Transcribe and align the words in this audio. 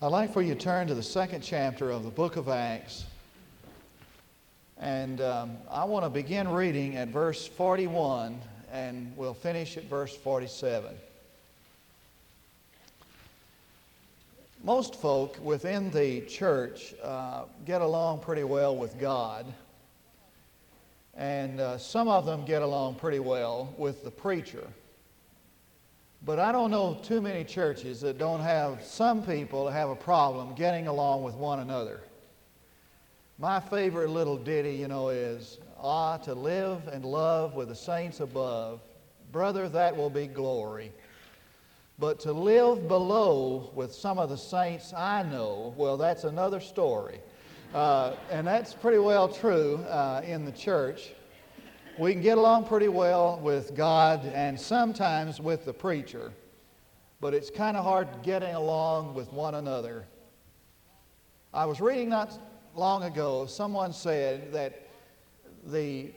I'd 0.00 0.12
like 0.12 0.32
for 0.32 0.42
you 0.42 0.54
to 0.54 0.60
turn 0.60 0.86
to 0.86 0.94
the 0.94 1.02
second 1.02 1.40
chapter 1.40 1.90
of 1.90 2.04
the 2.04 2.10
book 2.10 2.36
of 2.36 2.48
Acts. 2.48 3.04
And 4.78 5.20
um, 5.20 5.56
I 5.68 5.86
want 5.86 6.04
to 6.04 6.08
begin 6.08 6.46
reading 6.46 6.94
at 6.96 7.08
verse 7.08 7.48
41 7.48 8.40
and 8.70 9.12
we'll 9.16 9.34
finish 9.34 9.76
at 9.76 9.86
verse 9.86 10.16
47. 10.16 10.94
Most 14.62 14.94
folk 14.94 15.36
within 15.42 15.90
the 15.90 16.20
church 16.26 16.94
uh, 17.02 17.46
get 17.66 17.80
along 17.80 18.20
pretty 18.20 18.44
well 18.44 18.76
with 18.76 19.00
God, 19.00 19.52
and 21.16 21.58
uh, 21.58 21.76
some 21.76 22.06
of 22.06 22.24
them 22.24 22.44
get 22.44 22.62
along 22.62 22.94
pretty 22.94 23.18
well 23.18 23.74
with 23.76 24.04
the 24.04 24.12
preacher. 24.12 24.64
But 26.24 26.38
I 26.38 26.52
don't 26.52 26.70
know 26.70 26.98
too 27.02 27.20
many 27.20 27.44
churches 27.44 28.00
that 28.00 28.18
don't 28.18 28.40
have 28.40 28.82
some 28.82 29.22
people 29.22 29.66
that 29.66 29.72
have 29.72 29.88
a 29.88 29.96
problem 29.96 30.54
getting 30.54 30.86
along 30.86 31.22
with 31.22 31.34
one 31.34 31.60
another. 31.60 32.00
My 33.38 33.60
favorite 33.60 34.10
little 34.10 34.36
ditty, 34.36 34.74
you 34.74 34.88
know, 34.88 35.10
is 35.10 35.58
Ah, 35.80 36.16
to 36.16 36.34
live 36.34 36.88
and 36.88 37.04
love 37.04 37.54
with 37.54 37.68
the 37.68 37.74
saints 37.74 38.18
above, 38.18 38.80
brother, 39.30 39.68
that 39.68 39.96
will 39.96 40.10
be 40.10 40.26
glory. 40.26 40.90
But 42.00 42.18
to 42.20 42.32
live 42.32 42.88
below 42.88 43.70
with 43.74 43.94
some 43.94 44.18
of 44.18 44.28
the 44.28 44.36
saints 44.36 44.92
I 44.92 45.22
know, 45.22 45.72
well, 45.76 45.96
that's 45.96 46.24
another 46.24 46.58
story. 46.58 47.20
Uh, 47.72 48.14
and 48.30 48.44
that's 48.44 48.74
pretty 48.74 48.98
well 48.98 49.28
true 49.28 49.76
uh, 49.88 50.22
in 50.24 50.44
the 50.44 50.52
church. 50.52 51.12
We 51.98 52.12
can 52.12 52.22
get 52.22 52.38
along 52.38 52.66
pretty 52.66 52.86
well 52.86 53.40
with 53.42 53.74
God 53.74 54.24
and 54.26 54.58
sometimes 54.58 55.40
with 55.40 55.64
the 55.64 55.72
preacher, 55.72 56.32
but 57.20 57.34
it's 57.34 57.50
kind 57.50 57.76
of 57.76 57.82
hard 57.82 58.06
getting 58.22 58.54
along 58.54 59.14
with 59.14 59.32
one 59.32 59.56
another. 59.56 60.06
I 61.52 61.66
was 61.66 61.80
reading 61.80 62.08
not 62.08 62.38
long 62.76 63.02
ago, 63.02 63.46
someone 63.46 63.92
said 63.92 64.52
that 64.52 64.86
the 65.66 66.12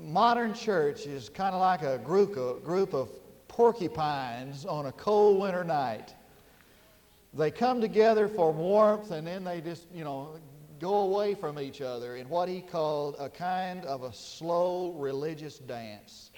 modern 0.00 0.54
church 0.54 1.04
is 1.04 1.30
kind 1.30 1.52
of 1.52 1.60
like 1.60 1.82
a 1.82 1.98
group 1.98 2.36
of, 2.36 2.62
group 2.62 2.94
of 2.94 3.08
porcupines 3.48 4.64
on 4.64 4.86
a 4.86 4.92
cold 4.92 5.40
winter 5.40 5.64
night. 5.64 6.14
They 7.32 7.50
come 7.50 7.80
together 7.80 8.28
for 8.28 8.52
warmth 8.52 9.10
and 9.10 9.26
then 9.26 9.42
they 9.42 9.60
just, 9.60 9.88
you 9.92 10.04
know, 10.04 10.36
go 10.84 10.96
away 10.96 11.34
from 11.34 11.58
each 11.58 11.80
other 11.80 12.16
in 12.16 12.28
what 12.28 12.46
he 12.46 12.60
called 12.60 13.16
a 13.18 13.30
kind 13.30 13.86
of 13.86 14.02
a 14.02 14.12
slow 14.12 14.92
religious 14.98 15.56
dance. 15.56 16.30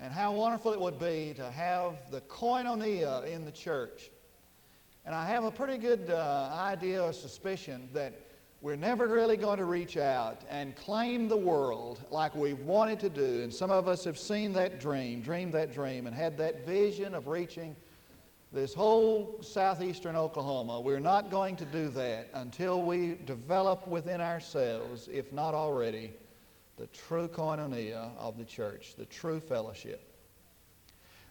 And 0.00 0.10
how 0.10 0.32
wonderful 0.32 0.72
it 0.72 0.80
would 0.80 0.98
be 0.98 1.34
to 1.36 1.50
have 1.50 2.10
the 2.10 2.22
koinonia 2.22 3.26
in 3.26 3.44
the 3.44 3.52
church. 3.52 4.10
And 5.04 5.14
I 5.14 5.26
have 5.26 5.44
a 5.44 5.50
pretty 5.50 5.76
good 5.76 6.08
uh, 6.10 6.50
idea 6.54 7.02
or 7.02 7.12
suspicion 7.12 7.90
that 7.92 8.14
we're 8.62 8.74
never 8.74 9.06
really 9.06 9.36
going 9.36 9.58
to 9.58 9.66
reach 9.66 9.98
out 9.98 10.40
and 10.48 10.74
claim 10.76 11.28
the 11.28 11.36
world 11.36 12.00
like 12.10 12.34
we've 12.34 12.60
wanted 12.60 13.00
to 13.00 13.10
do. 13.10 13.42
And 13.42 13.52
some 13.52 13.70
of 13.70 13.86
us 13.86 14.02
have 14.04 14.18
seen 14.18 14.54
that 14.54 14.80
dream, 14.80 15.20
dreamed 15.20 15.52
that 15.52 15.74
dream, 15.74 16.06
and 16.06 16.16
had 16.16 16.38
that 16.38 16.64
vision 16.64 17.14
of 17.14 17.26
reaching 17.26 17.76
this 18.52 18.72
whole 18.72 19.38
southeastern 19.42 20.16
Oklahoma. 20.16 20.80
We're 20.80 21.00
not 21.00 21.30
going 21.30 21.56
to 21.56 21.64
do 21.64 21.88
that 21.90 22.28
until 22.34 22.82
we 22.82 23.18
develop 23.26 23.86
within 23.88 24.20
ourselves, 24.20 25.08
if 25.12 25.32
not 25.32 25.54
already, 25.54 26.12
the 26.76 26.86
true 26.88 27.28
koinonia 27.28 28.10
of 28.18 28.38
the 28.38 28.44
church, 28.44 28.94
the 28.96 29.06
true 29.06 29.40
fellowship. 29.40 30.02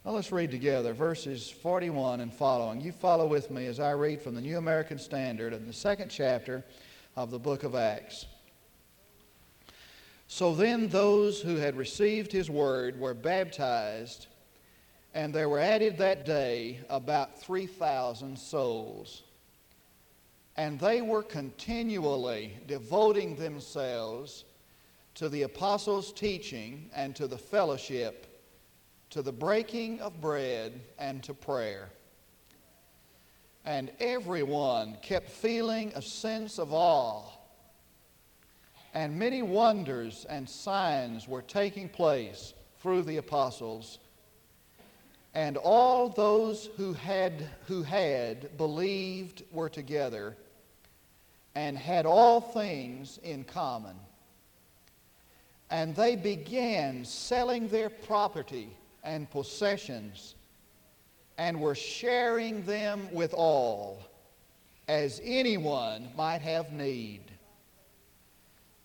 Now 0.04 0.12
let's 0.12 0.32
read 0.32 0.52
together 0.52 0.94
verses 0.94 1.50
41 1.50 2.20
and 2.20 2.32
following. 2.32 2.80
You 2.80 2.92
follow 2.92 3.26
with 3.26 3.50
me 3.50 3.66
as 3.66 3.80
I 3.80 3.92
read 3.92 4.22
from 4.22 4.36
the 4.36 4.42
New 4.42 4.58
American 4.58 5.00
Standard 5.00 5.54
in 5.54 5.66
the 5.66 5.74
second 5.74 6.10
chapter 6.10 6.64
of 7.16 7.32
the 7.32 7.40
book 7.40 7.64
of 7.64 7.74
Acts. 7.74 8.26
So 10.28 10.54
then 10.54 10.90
those 10.90 11.42
who 11.42 11.56
had 11.56 11.76
received 11.76 12.32
his 12.32 12.50
word 12.50 13.00
were 13.00 13.14
baptized 13.14 14.28
and 15.16 15.34
there 15.34 15.48
were 15.48 15.60
added 15.60 15.98
that 15.98 16.26
day 16.26 16.78
about 16.90 17.40
3,000 17.40 18.38
souls. 18.38 19.24
And 20.58 20.78
they 20.78 21.02
were 21.02 21.24
continually 21.24 22.52
devoting 22.68 23.38
themselves 23.38 24.44
to 25.16 25.30
the 25.30 25.44
apostles' 25.44 26.12
teaching 26.12 26.90
and 26.94 27.16
to 27.16 27.28
the 27.28 27.38
fellowship, 27.38 28.28
to 29.12 29.22
the 29.22 29.32
breaking 29.32 30.02
of 30.02 30.20
bread 30.20 30.82
and 31.00 31.24
to 31.24 31.34
prayer. 31.34 31.90
And 33.64 33.92
everyone 34.02 34.98
kept 35.02 35.30
feeling 35.30 35.94
a 35.96 36.02
sense 36.02 36.60
of 36.60 36.74
awe. 36.74 37.24
And 38.94 39.18
many 39.18 39.42
wonders 39.44 40.26
and 40.30 40.48
signs 40.48 41.26
were 41.26 41.42
taking 41.42 41.88
place 41.88 42.54
through 42.82 43.04
the 43.04 43.18
apostles. 43.18 44.00
And 45.36 45.58
all 45.58 46.08
those 46.08 46.70
who 46.78 46.94
had, 46.94 47.50
who 47.68 47.84
had 47.84 48.58
believed 48.58 49.44
were 49.52 49.70
together 49.70 50.38
and 51.56 51.78
had 51.78 52.06
all 52.06 52.40
things 52.40 53.20
in 53.22 53.44
common. 53.44 53.98
And 55.70 55.94
they 55.94 56.16
began 56.16 57.04
selling 57.04 57.68
their 57.68 57.90
property 57.90 58.70
and 59.04 59.30
possessions 59.30 60.36
and 61.38 61.60
were 61.60 61.76
sharing 61.76 62.64
them 62.64 63.10
with 63.12 63.34
all 63.34 64.00
as 64.88 65.20
anyone 65.24 66.10
might 66.16 66.42
have 66.42 66.72
need. 66.72 67.22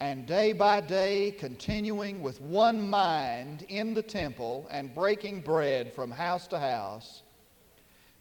And 0.00 0.25
day 0.25 0.55
by 0.55 0.81
day, 0.81 1.31
continuing 1.33 2.22
with 2.22 2.41
one 2.41 2.88
mind 2.88 3.66
in 3.69 3.93
the 3.93 4.03
temple 4.03 4.66
and 4.71 4.94
breaking 4.94 5.43
bread 5.43 5.93
from 5.93 6.11
house 6.11 6.47
to 6.49 6.59
house, 6.59 7.22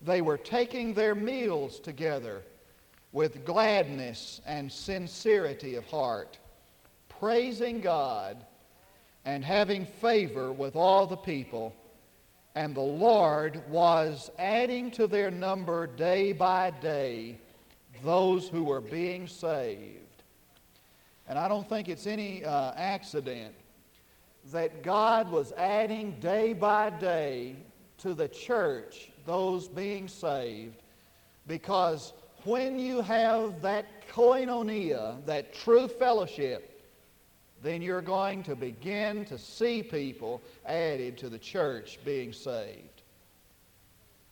they 0.02 0.22
were 0.22 0.38
taking 0.38 0.94
their 0.94 1.16
meals 1.16 1.80
together 1.80 2.44
with 3.14 3.46
gladness 3.46 4.42
and 4.46 4.70
sincerity 4.70 5.76
of 5.76 5.86
heart, 5.86 6.38
praising 7.08 7.80
God 7.80 8.46
and 9.24 9.44
having 9.44 9.86
favor 9.86 10.52
with 10.52 10.76
all 10.76 11.08
the 11.08 11.16
people. 11.16 11.74
And 12.56 12.76
the 12.76 12.82
Lord 12.82 13.64
was 13.70 14.30
adding 14.38 14.92
to 14.92 15.08
their 15.08 15.32
number 15.32 15.88
day 15.88 16.34
by 16.34 16.72
day 16.72 17.40
those 18.04 18.50
who 18.50 18.66
were 18.66 18.82
being 18.82 19.28
saved. 19.28 20.09
And 21.30 21.38
I 21.38 21.48
don't 21.48 21.70
think 21.70 21.88
it's 21.88 22.08
any 22.08 22.44
uh, 22.44 22.74
accident 22.76 23.54
that 24.52 24.82
God 24.82 25.32
was 25.32 25.52
adding 25.54 26.20
day 26.20 26.54
by 26.54 26.90
day 26.90 27.56
to 28.00 28.16
the 28.16 28.28
church 28.28 29.12
those 29.28 29.68
being 29.68 30.08
saved 30.08 30.82
because 31.46 32.14
when 32.46 32.80
you 32.80 33.02
have 33.02 33.62
that 33.62 33.86
koinonia, 34.12 35.24
that 35.28 35.54
true 35.54 35.88
fellowship, 35.88 36.82
then 37.62 37.84
you're 37.84 38.02
going 38.02 38.42
to 38.44 38.56
begin 38.56 39.24
to 39.26 39.38
see 39.38 39.84
people 39.84 40.42
added 40.66 41.16
to 41.20 41.30
the 41.30 41.38
church 41.38 42.00
being 42.04 42.34
saved. 42.34 43.04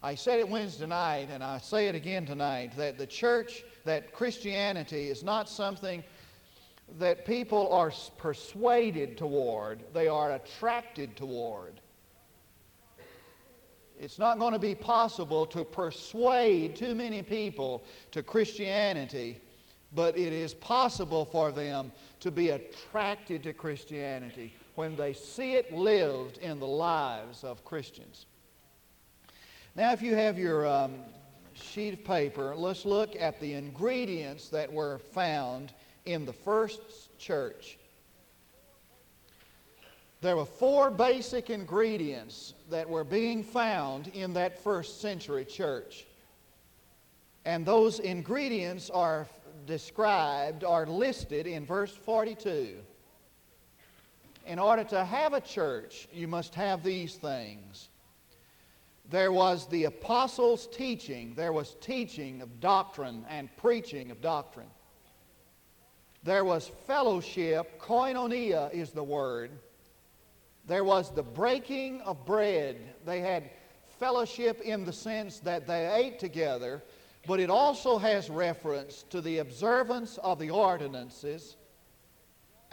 I 0.02 0.16
said 0.16 0.40
it 0.40 0.48
Wednesday 0.48 0.86
night, 0.88 1.28
and 1.32 1.44
I 1.44 1.58
say 1.58 1.88
it 1.88 1.96
again 1.96 2.26
tonight, 2.26 2.72
that 2.78 2.98
the 2.98 3.08
church, 3.08 3.64
that 3.84 4.14
Christianity 4.14 5.10
is 5.10 5.24
not 5.24 5.50
something 5.50 6.04
that 6.98 7.26
people 7.26 7.72
are 7.72 7.92
persuaded 8.18 9.18
toward, 9.18 9.84
they 9.94 10.08
are 10.08 10.34
attracted 10.34 11.16
toward. 11.16 11.82
It's 14.00 14.20
not 14.20 14.40
going 14.40 14.54
to 14.54 14.60
be 14.60 14.76
possible 14.76 15.46
to 15.48 15.66
persuade 15.66 16.76
too 16.76 16.94
many 16.94 17.24
people 17.24 17.84
to 18.12 18.22
Christianity, 18.22 19.42
but 19.94 20.18
it 20.18 20.34
is 20.34 20.54
possible 20.54 21.26
for 21.26 21.52
them 21.52 21.92
to 22.20 22.32
be 22.32 22.50
attracted 22.50 23.44
to 23.44 23.54
Christianity 23.54 24.54
when 24.76 24.96
they 24.96 25.14
see 25.14 25.54
it 25.54 25.74
lived 25.74 26.38
in 26.38 26.60
the 26.60 26.68
lives 26.68 27.44
of 27.44 27.66
Christians. 27.66 28.28
Now, 29.76 29.92
if 29.92 30.02
you 30.02 30.16
have 30.16 30.38
your 30.38 30.68
um, 30.68 30.96
sheet 31.54 31.94
of 31.94 32.04
paper, 32.04 32.56
let's 32.56 32.86
look 32.86 33.16
at 33.16 33.40
the 33.40 33.54
ingredients 33.54 34.50
that 34.50 34.72
were 34.72 35.00
found 35.00 35.74
in 36.08 36.26
the 36.26 36.34
first 36.34 37.18
church. 37.20 37.78
There 40.22 40.36
were 40.36 40.46
four 40.46 40.90
basic 40.90 41.50
ingredients 41.50 42.54
that 42.70 42.90
were 42.90 43.04
being 43.04 43.44
found 43.44 44.08
in 44.08 44.34
that 44.34 44.64
first 44.64 45.02
century 45.02 45.46
church. 45.46 46.08
And 47.46 47.66
those 47.66 48.00
ingredients 48.00 48.90
are 48.90 49.28
described, 49.68 50.64
are 50.64 50.88
listed 50.88 51.46
in 51.46 51.66
verse 51.66 51.92
42. 51.92 52.78
In 54.48 54.60
order 54.60 54.86
to 54.86 55.04
have 55.04 55.34
a 55.34 55.42
church, 55.42 56.08
you 56.14 56.28
must 56.28 56.56
have 56.56 56.84
these 56.84 57.16
things. 57.16 57.90
There 59.10 59.32
was 59.32 59.68
the 59.68 59.86
apostles' 59.86 60.68
teaching. 60.68 61.34
There 61.36 61.54
was 61.54 61.76
teaching 61.80 62.42
of 62.42 62.60
doctrine 62.60 63.26
and 63.30 63.56
preaching 63.58 64.10
of 64.10 64.22
doctrine. 64.22 64.68
There 66.28 66.44
was 66.44 66.70
fellowship. 66.86 67.80
Koinonia 67.80 68.70
is 68.74 68.92
the 68.92 69.02
word. 69.02 69.50
There 70.68 70.84
was 70.84 71.10
the 71.10 71.24
breaking 71.24 72.02
of 72.02 72.26
bread. 72.26 72.76
They 73.06 73.22
had 73.22 73.50
fellowship 73.98 74.60
in 74.60 74.84
the 74.84 74.92
sense 74.92 75.40
that 75.40 75.68
they 75.68 75.90
ate 75.90 76.20
together, 76.20 76.84
but 77.26 77.40
it 77.40 77.50
also 77.50 77.98
has 77.98 78.30
reference 78.30 79.04
to 79.04 79.22
the 79.22 79.38
observance 79.38 80.18
of 80.18 80.38
the 80.38 80.50
ordinances. 80.50 81.56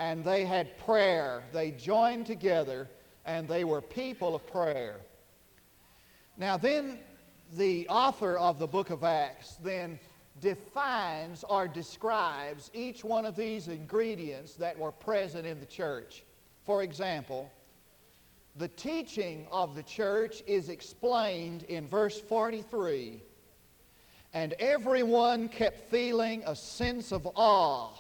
And 0.00 0.24
they 0.24 0.44
had 0.44 0.76
prayer. 0.78 1.44
They 1.52 1.70
joined 1.70 2.26
together 2.26 2.90
and 3.24 3.46
they 3.46 3.62
were 3.62 3.80
people 3.80 4.34
of 4.34 4.44
prayer. 4.48 4.96
Now, 6.36 6.56
then, 6.56 6.98
the 7.52 7.86
author 7.86 8.36
of 8.36 8.58
the 8.58 8.66
book 8.66 8.90
of 8.90 9.04
Acts 9.04 9.54
then 9.62 10.00
defines 10.40 11.44
or 11.48 11.68
describes 11.68 12.70
each 12.74 13.04
one 13.04 13.24
of 13.24 13.36
these 13.36 13.68
ingredients 13.68 14.54
that 14.54 14.78
were 14.78 14.92
present 14.92 15.46
in 15.46 15.60
the 15.60 15.66
church. 15.66 16.24
For 16.64 16.82
example, 16.82 17.50
the 18.56 18.68
teaching 18.68 19.46
of 19.50 19.74
the 19.74 19.82
church 19.82 20.42
is 20.46 20.68
explained 20.68 21.64
in 21.64 21.86
verse 21.86 22.20
43. 22.20 23.22
And 24.32 24.52
everyone 24.54 25.48
kept 25.48 25.90
feeling 25.90 26.42
a 26.44 26.56
sense 26.56 27.12
of 27.12 27.28
awe, 27.36 27.92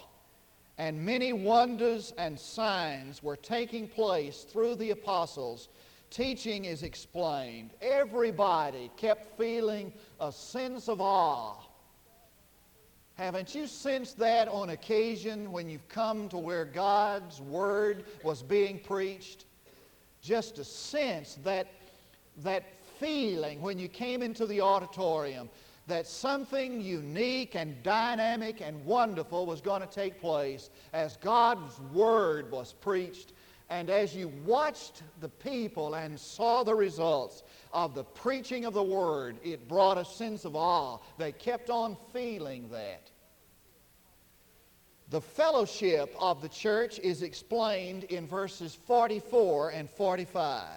and 0.78 1.00
many 1.04 1.32
wonders 1.32 2.12
and 2.18 2.38
signs 2.38 3.22
were 3.22 3.36
taking 3.36 3.86
place 3.86 4.42
through 4.42 4.74
the 4.74 4.90
apostles 4.90 5.68
teaching 6.14 6.64
is 6.64 6.84
explained, 6.84 7.70
everybody 7.82 8.88
kept 8.96 9.36
feeling 9.36 9.92
a 10.20 10.30
sense 10.30 10.88
of 10.88 11.00
awe. 11.00 11.56
Haven't 13.16 13.54
you 13.54 13.68
sensed 13.68 14.18
that 14.18 14.48
on 14.48 14.70
occasion 14.70 15.52
when 15.52 15.68
you've 15.68 15.88
come 15.88 16.28
to 16.30 16.38
where 16.38 16.64
God's 16.64 17.40
Word 17.40 18.06
was 18.24 18.42
being 18.42 18.80
preached? 18.80 19.44
Just 20.20 20.58
a 20.58 20.64
sense 20.64 21.38
that, 21.44 21.68
that 22.38 22.64
feeling 22.98 23.60
when 23.60 23.78
you 23.78 23.88
came 23.88 24.20
into 24.20 24.46
the 24.46 24.60
auditorium 24.60 25.48
that 25.86 26.06
something 26.06 26.80
unique 26.80 27.54
and 27.54 27.80
dynamic 27.82 28.60
and 28.60 28.84
wonderful 28.84 29.46
was 29.46 29.60
going 29.60 29.82
to 29.82 29.86
take 29.86 30.20
place 30.20 30.70
as 30.92 31.16
God's 31.18 31.78
Word 31.92 32.50
was 32.50 32.72
preached 32.72 33.32
and 33.70 33.88
as 33.88 34.14
you 34.14 34.28
watched 34.44 35.02
the 35.20 35.28
people 35.28 35.94
and 35.94 36.18
saw 36.18 36.62
the 36.62 36.74
results 36.74 37.42
of 37.72 37.94
the 37.94 38.04
preaching 38.04 38.64
of 38.66 38.74
the 38.74 38.82
word, 38.82 39.36
it 39.42 39.68
brought 39.68 39.98
a 39.98 40.04
sense 40.04 40.44
of 40.44 40.54
awe. 40.54 40.98
They 41.18 41.32
kept 41.32 41.70
on 41.70 41.96
feeling 42.12 42.68
that. 42.70 43.10
The 45.10 45.20
fellowship 45.20 46.14
of 46.18 46.42
the 46.42 46.48
church 46.48 46.98
is 46.98 47.22
explained 47.22 48.04
in 48.04 48.26
verses 48.26 48.74
44 48.86 49.70
and 49.70 49.88
45. 49.88 50.68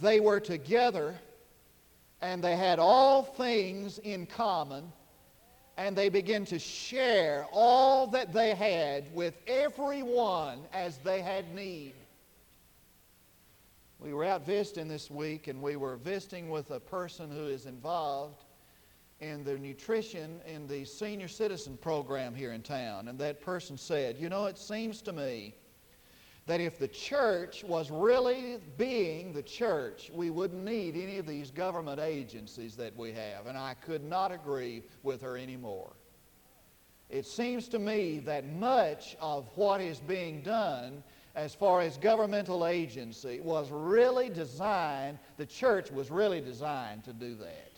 They 0.00 0.20
were 0.20 0.40
together 0.40 1.14
and 2.20 2.42
they 2.42 2.56
had 2.56 2.78
all 2.78 3.22
things 3.22 3.98
in 3.98 4.26
common 4.26 4.92
and 5.78 5.94
they 5.94 6.08
begin 6.08 6.44
to 6.44 6.58
share 6.58 7.46
all 7.52 8.08
that 8.08 8.32
they 8.32 8.52
had 8.52 9.14
with 9.14 9.34
everyone 9.46 10.58
as 10.72 10.98
they 10.98 11.22
had 11.22 11.54
need. 11.54 11.94
We 14.00 14.12
were 14.12 14.24
out 14.24 14.44
visiting 14.44 14.88
this 14.88 15.08
week, 15.08 15.46
and 15.46 15.62
we 15.62 15.76
were 15.76 15.96
visiting 15.96 16.50
with 16.50 16.72
a 16.72 16.80
person 16.80 17.30
who 17.30 17.46
is 17.46 17.66
involved 17.66 18.44
in 19.20 19.44
the 19.44 19.56
nutrition 19.56 20.40
in 20.46 20.66
the 20.66 20.84
senior 20.84 21.28
citizen 21.28 21.76
program 21.76 22.34
here 22.34 22.52
in 22.52 22.62
town. 22.62 23.06
And 23.06 23.16
that 23.20 23.40
person 23.40 23.78
said, 23.78 24.16
You 24.18 24.28
know, 24.28 24.46
it 24.46 24.58
seems 24.58 25.00
to 25.02 25.12
me 25.12 25.54
that 26.48 26.62
if 26.62 26.78
the 26.78 26.88
church 26.88 27.62
was 27.62 27.90
really 27.90 28.56
being 28.78 29.34
the 29.34 29.42
church, 29.42 30.10
we 30.14 30.30
wouldn't 30.30 30.64
need 30.64 30.96
any 30.96 31.18
of 31.18 31.26
these 31.26 31.50
government 31.50 32.00
agencies 32.00 32.74
that 32.74 32.96
we 32.96 33.12
have. 33.12 33.46
And 33.46 33.56
I 33.56 33.74
could 33.74 34.02
not 34.02 34.32
agree 34.32 34.82
with 35.02 35.20
her 35.20 35.36
anymore. 35.36 35.92
It 37.10 37.26
seems 37.26 37.68
to 37.68 37.78
me 37.78 38.20
that 38.20 38.50
much 38.50 39.14
of 39.20 39.46
what 39.56 39.82
is 39.82 40.00
being 40.00 40.40
done 40.40 41.02
as 41.34 41.54
far 41.54 41.82
as 41.82 41.98
governmental 41.98 42.66
agency 42.66 43.40
was 43.40 43.70
really 43.70 44.30
designed, 44.30 45.18
the 45.36 45.46
church 45.46 45.90
was 45.90 46.10
really 46.10 46.40
designed 46.40 47.04
to 47.04 47.12
do 47.12 47.34
that. 47.34 47.72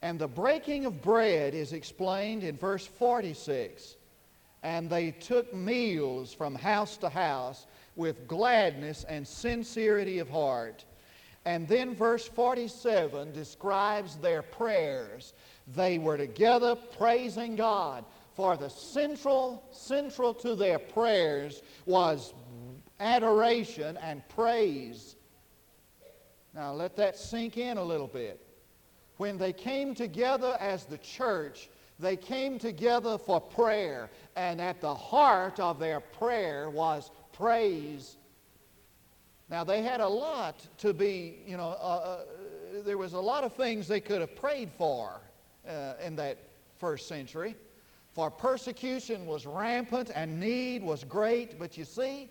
And 0.00 0.16
the 0.16 0.28
breaking 0.28 0.86
of 0.86 1.02
bread 1.02 1.54
is 1.54 1.72
explained 1.72 2.44
in 2.44 2.56
verse 2.56 2.86
46 2.86 3.96
and 4.66 4.90
they 4.90 5.12
took 5.12 5.54
meals 5.54 6.32
from 6.32 6.52
house 6.52 6.96
to 6.96 7.08
house 7.08 7.68
with 7.94 8.26
gladness 8.26 9.04
and 9.08 9.24
sincerity 9.24 10.18
of 10.18 10.28
heart. 10.28 10.84
And 11.44 11.68
then 11.68 11.94
verse 11.94 12.26
47 12.26 13.32
describes 13.32 14.16
their 14.16 14.42
prayers. 14.42 15.34
They 15.76 15.98
were 15.98 16.16
together 16.16 16.74
praising 16.74 17.54
God. 17.54 18.04
For 18.34 18.56
the 18.56 18.68
central, 18.68 19.62
central 19.70 20.34
to 20.34 20.56
their 20.56 20.80
prayers 20.80 21.62
was 21.84 22.34
adoration 22.98 23.96
and 23.98 24.28
praise. 24.30 25.14
Now 26.56 26.72
let 26.72 26.96
that 26.96 27.16
sink 27.16 27.56
in 27.56 27.78
a 27.78 27.84
little 27.84 28.08
bit. 28.08 28.44
When 29.18 29.38
they 29.38 29.52
came 29.52 29.94
together 29.94 30.56
as 30.58 30.86
the 30.86 30.98
church, 30.98 31.68
they 31.98 32.16
came 32.16 32.58
together 32.58 33.16
for 33.16 33.40
prayer, 33.40 34.10
and 34.36 34.60
at 34.60 34.80
the 34.80 34.94
heart 34.94 35.58
of 35.58 35.78
their 35.78 35.98
prayer 35.98 36.68
was 36.70 37.10
praise. 37.32 38.18
Now, 39.48 39.64
they 39.64 39.82
had 39.82 40.00
a 40.00 40.08
lot 40.08 40.66
to 40.78 40.92
be, 40.92 41.38
you 41.46 41.56
know, 41.56 41.76
uh, 41.80 41.82
uh, 41.82 42.18
there 42.84 42.98
was 42.98 43.14
a 43.14 43.20
lot 43.20 43.44
of 43.44 43.54
things 43.54 43.88
they 43.88 44.00
could 44.00 44.20
have 44.20 44.36
prayed 44.36 44.70
for 44.76 45.20
uh, 45.66 45.94
in 46.04 46.16
that 46.16 46.38
first 46.78 47.08
century. 47.08 47.56
For 48.12 48.30
persecution 48.30 49.26
was 49.26 49.46
rampant 49.46 50.10
and 50.14 50.38
need 50.38 50.82
was 50.82 51.04
great, 51.04 51.58
but 51.58 51.76
you 51.78 51.84
see, 51.84 52.28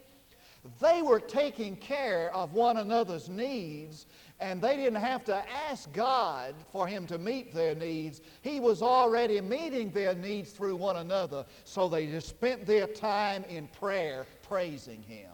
they 0.80 1.02
were 1.02 1.20
taking 1.20 1.76
care 1.76 2.34
of 2.34 2.54
one 2.54 2.78
another's 2.78 3.30
needs 3.30 4.08
and 4.40 4.62
they 4.62 4.76
didn't 4.76 5.02
have 5.02 5.24
to 5.26 5.44
ask 5.70 5.92
God 5.94 6.56
for 6.72 6.88
Him 6.88 7.08
to 7.08 7.18
meet 7.18 7.54
their 7.54 7.76
needs. 7.76 8.22
He 8.42 8.60
was 8.60 8.82
already 8.82 9.40
meeting 9.42 9.92
their 9.92 10.14
needs 10.14 10.52
through 10.52 10.76
one 10.76 10.98
another. 10.98 11.46
So 11.64 11.88
they 11.88 12.08
just 12.08 12.28
spent 12.28 12.66
their 12.66 12.88
time 12.88 13.46
in 13.48 13.68
prayer 13.68 14.26
praising 14.48 15.04
Him. 15.04 15.32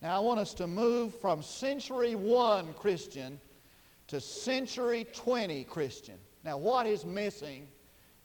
Now 0.00 0.16
I 0.16 0.20
want 0.20 0.40
us 0.40 0.52
to 0.54 0.66
move 0.66 1.14
from 1.14 1.42
century 1.42 2.16
one 2.16 2.74
Christian 2.74 3.40
to 4.08 4.20
century 4.20 5.06
20 5.12 5.64
Christian. 5.64 6.18
Now, 6.44 6.58
what 6.58 6.86
is 6.86 7.04
missing 7.04 7.68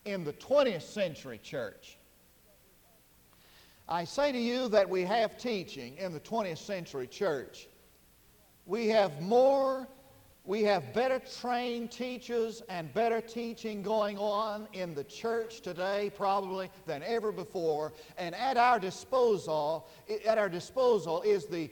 in 0.06 0.24
the 0.24 0.34
20th 0.34 0.82
century 0.82 1.40
church? 1.42 1.97
I 3.90 4.04
say 4.04 4.34
to 4.34 4.38
you 4.38 4.68
that 4.70 4.90
we 4.90 5.04
have 5.04 5.38
teaching 5.38 5.96
in 5.96 6.12
the 6.12 6.20
20th 6.20 6.58
century 6.58 7.08
church. 7.08 7.70
We 8.66 8.88
have 8.88 9.22
more, 9.22 9.88
we 10.44 10.64
have 10.64 10.94
better 10.94 11.22
trained 11.40 11.90
teachers 11.90 12.62
and 12.68 12.94
better 12.94 13.22
teaching 13.22 13.82
going 13.82 14.18
on 14.18 14.68
in 14.74 14.94
the 14.94 15.06
church 15.06 15.62
today 15.62 16.12
probably 16.18 16.70
than 16.86 17.02
ever 17.04 17.32
before. 17.32 17.94
And 18.18 18.36
at 18.36 18.58
our 18.58 18.78
disposal, 18.78 19.88
at 20.26 20.38
our 20.38 20.50
disposal 20.50 21.22
is 21.22 21.46
the 21.46 21.70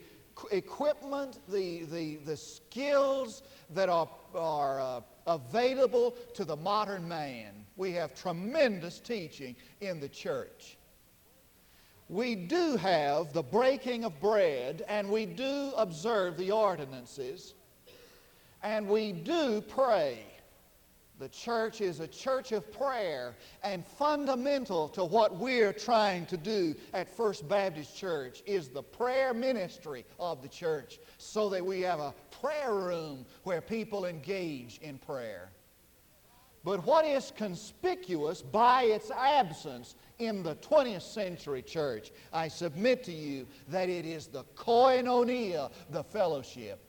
equipment, 0.51 1.39
the, 1.50 1.84
the, 1.84 2.15
the 2.17 2.38
skills 2.38 3.43
that 3.72 3.89
are, 3.89 4.07
are 4.34 4.79
uh, 4.79 5.01
available 5.27 6.12
to 6.34 6.45
the 6.45 6.55
modern 6.55 7.05
man. 7.10 7.65
We 7.75 7.91
have 7.91 8.15
tremendous 8.15 9.01
teaching 9.01 9.57
in 9.81 10.00
the 10.00 10.07
church 10.07 10.77
we 12.09 12.35
do 12.35 12.77
have 12.77 13.33
the 13.33 13.41
breaking 13.41 14.03
of 14.03 14.19
bread 14.19 14.83
and 14.88 15.09
we 15.09 15.25
do 15.25 15.71
observe 15.75 16.38
the 16.38 16.51
ordinances 16.51 17.55
and 18.62 18.88
we 18.88 19.12
do 19.12 19.62
pray. 19.62 20.19
The 21.17 21.29
church 21.29 21.79
is 21.79 22.01
a 22.01 22.07
church 22.07 22.51
of 22.51 22.71
prayer 22.74 23.35
and 23.63 23.85
fundamental 23.85 24.89
to 24.89 25.05
what 25.05 25.38
we're 25.38 25.71
trying 25.71 26.25
to 26.25 26.35
do 26.35 26.75
at 26.93 27.07
First 27.07 27.47
Baptist 27.47 27.95
Church 27.95 28.43
is 28.45 28.67
the 28.67 28.83
prayer 28.83 29.33
ministry 29.33 30.05
of 30.19 30.41
the 30.41 30.50
church 30.50 31.00
so 31.17 31.47
that 31.50 31.65
we 31.65 31.81
have 31.81 32.01
a 32.01 32.13
prayer 32.41 32.74
room 32.74 33.25
where 33.43 33.62
people 33.62 34.05
engage 34.05 34.79
in 34.79 34.97
prayer. 34.97 35.50
But 36.65 36.85
what 36.85 37.05
is 37.05 37.31
conspicuous 37.38 38.41
by 38.41 38.83
its 38.83 39.09
absence 39.12 39.95
in 40.19 40.43
the 40.43 40.55
20th 40.55 41.01
century 41.01 41.62
church, 41.62 42.12
I 42.31 42.48
submit 42.48 43.03
to 43.05 43.12
you 43.12 43.48
that 43.69 43.89
it 43.89 44.05
is 44.05 44.27
the 44.27 44.43
koinonia, 44.55 45.72
the 45.89 46.03
fellowship. 46.03 46.79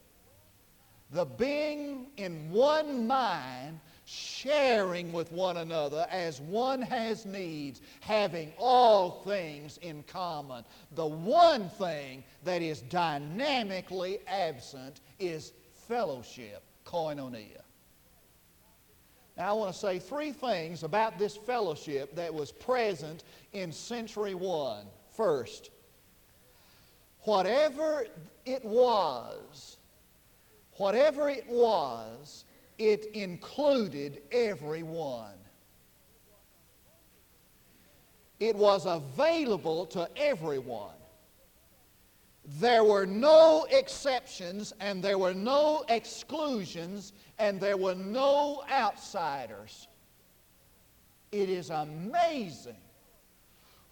The 1.11 1.25
being 1.25 2.07
in 2.17 2.51
one 2.51 3.07
mind, 3.07 3.79
sharing 4.03 5.13
with 5.13 5.31
one 5.31 5.57
another 5.57 6.05
as 6.09 6.41
one 6.41 6.81
has 6.81 7.25
needs, 7.25 7.81
having 8.01 8.53
all 8.57 9.21
things 9.25 9.77
in 9.81 10.03
common. 10.03 10.65
The 10.95 11.05
one 11.05 11.69
thing 11.69 12.23
that 12.43 12.61
is 12.61 12.81
dynamically 12.81 14.19
absent 14.27 15.01
is 15.19 15.53
fellowship, 15.87 16.63
koinonia. 16.85 17.61
Now, 19.37 19.51
I 19.51 19.53
want 19.53 19.73
to 19.73 19.79
say 19.79 19.99
three 19.99 20.31
things 20.31 20.81
about 20.81 21.19
this 21.19 21.37
fellowship 21.37 22.15
that 22.15 22.33
was 22.33 22.51
present 22.51 23.23
in 23.53 23.71
century 23.71 24.33
one. 24.33 24.85
First, 25.15 25.69
whatever 27.21 28.07
it 28.45 28.65
was, 28.65 29.77
whatever 30.73 31.29
it 31.29 31.45
was, 31.47 32.45
it 32.79 33.05
included 33.13 34.21
everyone. 34.31 35.33
It 38.39 38.55
was 38.55 38.85
available 38.87 39.85
to 39.87 40.09
everyone. 40.15 40.93
There 42.59 42.83
were 42.83 43.05
no 43.05 43.67
exceptions 43.69 44.73
and 44.79 45.03
there 45.03 45.17
were 45.17 45.33
no 45.33 45.83
exclusions 45.89 47.13
and 47.39 47.59
there 47.59 47.77
were 47.77 47.95
no 47.95 48.63
outsiders. 48.71 49.87
It 51.31 51.49
is 51.49 51.69
amazing 51.69 52.77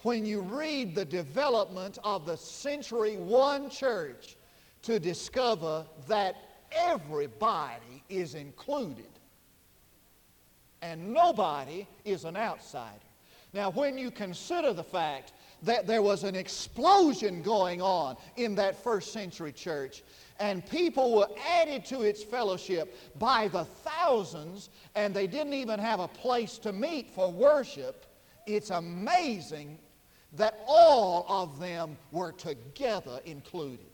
when 0.01 0.25
you 0.25 0.41
read 0.41 0.95
the 0.95 1.05
development 1.05 1.97
of 2.03 2.25
the 2.25 2.37
Century 2.37 3.17
One 3.17 3.69
church 3.69 4.37
to 4.83 4.99
discover 4.99 5.85
that 6.07 6.35
everybody 6.71 8.03
is 8.09 8.35
included 8.35 9.09
and 10.81 11.13
nobody 11.13 11.87
is 12.03 12.25
an 12.25 12.37
outsider. 12.37 12.99
Now, 13.53 13.71
when 13.71 13.97
you 13.97 14.11
consider 14.11 14.73
the 14.73 14.83
fact 14.83 15.33
that 15.63 15.87
there 15.87 16.01
was 16.01 16.23
an 16.23 16.35
explosion 16.35 17.41
going 17.41 17.81
on 17.81 18.17
in 18.37 18.55
that 18.55 18.81
first 18.83 19.11
century 19.11 19.51
church. 19.51 20.03
And 20.39 20.65
people 20.65 21.15
were 21.15 21.29
added 21.49 21.85
to 21.85 22.01
its 22.01 22.23
fellowship 22.23 22.97
by 23.17 23.47
the 23.47 23.63
thousands, 23.63 24.69
and 24.95 25.13
they 25.13 25.27
didn't 25.27 25.53
even 25.53 25.79
have 25.79 25.99
a 25.99 26.07
place 26.07 26.57
to 26.59 26.73
meet 26.73 27.09
for 27.09 27.31
worship. 27.31 28.05
It's 28.45 28.69
amazing 28.69 29.79
that 30.33 30.59
all 30.67 31.25
of 31.29 31.59
them 31.59 31.97
were 32.11 32.33
together 32.33 33.21
included. 33.25 33.85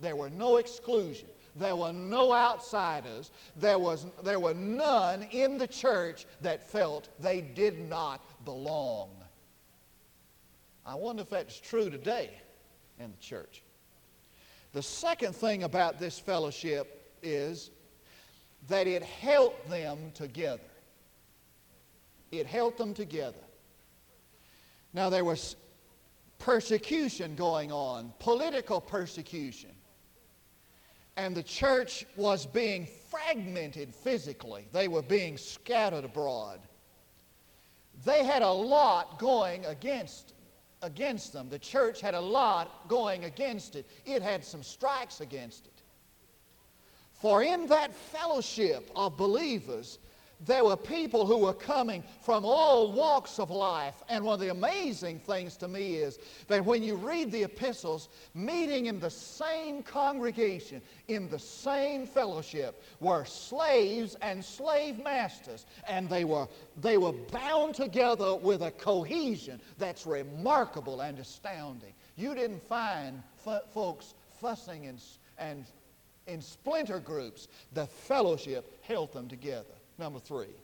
There 0.00 0.16
were 0.16 0.30
no 0.30 0.56
exclusion. 0.56 1.28
There 1.56 1.76
were 1.76 1.92
no 1.92 2.32
outsiders. 2.32 3.30
There, 3.56 3.78
was, 3.78 4.06
there 4.22 4.40
were 4.40 4.54
none 4.54 5.22
in 5.30 5.56
the 5.56 5.68
church 5.68 6.26
that 6.40 6.68
felt 6.68 7.08
they 7.20 7.40
did 7.40 7.88
not 7.88 8.20
belong. 8.44 9.10
I 10.84 10.96
wonder 10.96 11.22
if 11.22 11.30
that's 11.30 11.58
true 11.58 11.88
today 11.88 12.30
in 12.98 13.12
the 13.12 13.18
church. 13.18 13.62
The 14.74 14.82
second 14.82 15.36
thing 15.36 15.62
about 15.62 16.00
this 16.00 16.18
fellowship 16.18 17.16
is 17.22 17.70
that 18.68 18.88
it 18.88 19.04
held 19.04 19.54
them 19.68 20.10
together. 20.14 20.62
It 22.32 22.46
held 22.46 22.76
them 22.76 22.92
together. 22.92 23.38
Now, 24.92 25.10
there 25.10 25.24
was 25.24 25.54
persecution 26.40 27.36
going 27.36 27.70
on, 27.70 28.12
political 28.18 28.80
persecution. 28.80 29.70
And 31.16 31.36
the 31.36 31.42
church 31.44 32.04
was 32.16 32.44
being 32.44 32.88
fragmented 33.10 33.94
physically, 33.94 34.66
they 34.72 34.88
were 34.88 35.02
being 35.02 35.38
scattered 35.38 36.04
abroad. 36.04 36.58
They 38.04 38.24
had 38.24 38.42
a 38.42 38.50
lot 38.50 39.20
going 39.20 39.64
against 39.66 40.33
against 40.84 41.32
them. 41.32 41.48
The 41.48 41.58
church 41.58 42.00
had 42.00 42.14
a 42.14 42.20
lot 42.20 42.88
going 42.88 43.24
against 43.24 43.74
it. 43.74 43.86
It 44.04 44.22
had 44.22 44.44
some 44.44 44.62
strikes 44.62 45.20
against 45.20 45.66
it. 45.66 45.72
For 47.14 47.42
in 47.42 47.66
that 47.68 47.94
fellowship 47.94 48.90
of 48.94 49.16
believers, 49.16 49.98
there 50.40 50.64
were 50.64 50.76
people 50.76 51.26
who 51.26 51.38
were 51.38 51.54
coming 51.54 52.02
from 52.22 52.44
all 52.44 52.92
walks 52.92 53.38
of 53.38 53.50
life. 53.50 53.94
And 54.08 54.24
one 54.24 54.34
of 54.34 54.40
the 54.40 54.50
amazing 54.50 55.20
things 55.20 55.56
to 55.58 55.68
me 55.68 55.96
is 55.96 56.18
that 56.48 56.64
when 56.64 56.82
you 56.82 56.96
read 56.96 57.30
the 57.30 57.44
epistles, 57.44 58.08
meeting 58.34 58.86
in 58.86 59.00
the 59.00 59.10
same 59.10 59.82
congregation, 59.82 60.82
in 61.08 61.28
the 61.28 61.38
same 61.38 62.06
fellowship, 62.06 62.82
were 63.00 63.24
slaves 63.24 64.16
and 64.22 64.44
slave 64.44 65.02
masters. 65.02 65.66
And 65.88 66.08
they 66.08 66.24
were, 66.24 66.48
they 66.80 66.98
were 66.98 67.12
bound 67.12 67.74
together 67.74 68.34
with 68.34 68.62
a 68.62 68.70
cohesion 68.72 69.60
that's 69.78 70.06
remarkable 70.06 71.00
and 71.00 71.18
astounding. 71.18 71.92
You 72.16 72.34
didn't 72.34 72.62
find 72.68 73.22
f- 73.46 73.72
folks 73.72 74.14
fussing 74.40 74.86
and, 74.86 75.00
and 75.38 75.64
in 76.26 76.40
splinter 76.40 77.00
groups. 77.00 77.48
The 77.72 77.86
fellowship 77.86 78.78
held 78.82 79.12
them 79.12 79.28
together. 79.28 79.74
Number 79.98 80.18
three, 80.18 80.54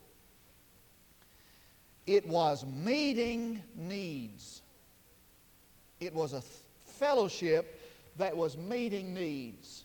it 2.06 2.26
was 2.26 2.64
meeting 2.66 3.62
needs. 3.76 4.62
It 6.00 6.12
was 6.12 6.32
a 6.32 6.42
fellowship 6.99 7.80
that 8.16 8.37
was 8.37 8.56
meeting 8.56 9.14
needs. 9.14 9.84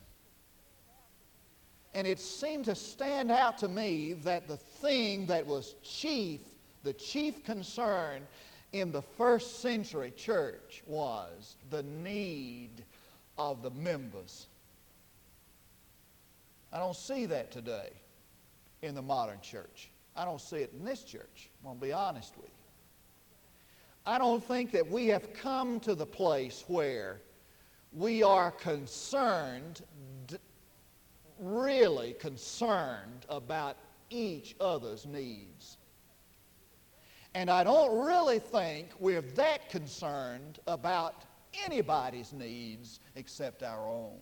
And 1.94 2.08
it 2.08 2.20
seemed 2.20 2.66
to 2.66 2.76
stand 2.76 3.32
out 3.32 3.58
to 3.60 3.68
me 3.68 4.14
that 4.24 4.48
the 4.48 4.58
thing 4.58 5.28
that 5.28 5.46
was 5.46 5.76
chief, 5.84 6.42
the 6.84 6.94
chief 6.94 7.44
concern 7.44 8.24
in 8.74 8.92
the 8.92 9.02
first 9.02 9.62
century 9.62 10.12
church 10.18 10.84
was 10.88 11.56
the 11.70 11.84
need 11.84 12.84
of 13.38 13.62
the 13.62 13.70
members. 13.72 14.48
I 16.74 16.80
don't 16.80 16.96
see 16.96 17.26
that 17.28 17.52
today 17.52 17.92
in 18.86 18.96
the 18.96 19.02
modern 19.02 19.42
church. 19.42 19.90
I 20.16 20.24
don't 20.24 20.40
see 20.40 20.58
it 20.58 20.72
in 20.78 20.86
this 20.86 21.04
church. 21.04 21.50
I'm 21.60 21.66
going 21.66 21.80
to 21.80 21.86
be 21.86 21.94
honest 21.94 22.36
with 22.38 22.46
you. 22.46 22.52
I 24.06 24.18
don't 24.18 24.44
think 24.44 24.72
that 24.72 24.90
we 24.90 25.08
have 25.08 25.34
come 25.34 25.80
to 25.82 25.96
the 25.96 26.06
place 26.06 26.64
where 26.68 27.22
we 27.92 28.22
are 28.24 28.52
concerned, 28.52 29.82
really 31.40 32.14
concerned 32.14 33.26
about 33.30 33.78
each 34.10 34.56
other's 34.62 35.06
needs. 35.06 35.78
And 37.34 37.50
I 37.50 37.64
don't 37.64 38.06
really 38.06 38.40
think 38.40 38.90
we're 39.00 39.22
that 39.22 39.70
concerned 39.70 40.60
about 40.68 41.24
anybody's 41.66 42.32
needs 42.32 43.00
except 43.16 43.64
our 43.64 43.88
own. 43.88 44.20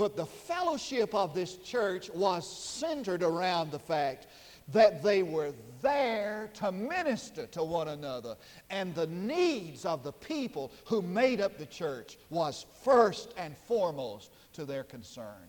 But 0.00 0.16
the 0.16 0.24
fellowship 0.24 1.14
of 1.14 1.34
this 1.34 1.56
church 1.56 2.08
was 2.14 2.50
centered 2.50 3.22
around 3.22 3.70
the 3.70 3.78
fact 3.78 4.28
that 4.68 5.02
they 5.02 5.22
were 5.22 5.52
there 5.82 6.48
to 6.54 6.72
minister 6.72 7.46
to 7.48 7.62
one 7.62 7.88
another. 7.88 8.36
And 8.70 8.94
the 8.94 9.08
needs 9.08 9.84
of 9.84 10.02
the 10.02 10.12
people 10.12 10.72
who 10.86 11.02
made 11.02 11.42
up 11.42 11.58
the 11.58 11.66
church 11.66 12.16
was 12.30 12.64
first 12.82 13.34
and 13.36 13.54
foremost 13.68 14.32
to 14.54 14.64
their 14.64 14.84
concern. 14.84 15.46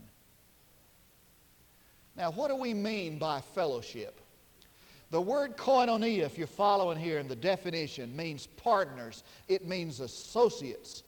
Now, 2.14 2.30
what 2.30 2.48
do 2.48 2.56
we 2.56 2.74
mean 2.74 3.18
by 3.18 3.40
fellowship? 3.40 4.20
The 5.10 5.20
word 5.22 5.56
koinonia, 5.56 6.24
if 6.24 6.36
you're 6.36 6.46
following 6.46 6.98
here 6.98 7.18
in 7.18 7.26
the 7.26 7.36
definition, 7.36 8.14
means 8.14 8.48
partners. 8.48 9.24
It 9.48 9.66
means 9.66 10.00
associates. 10.00 11.04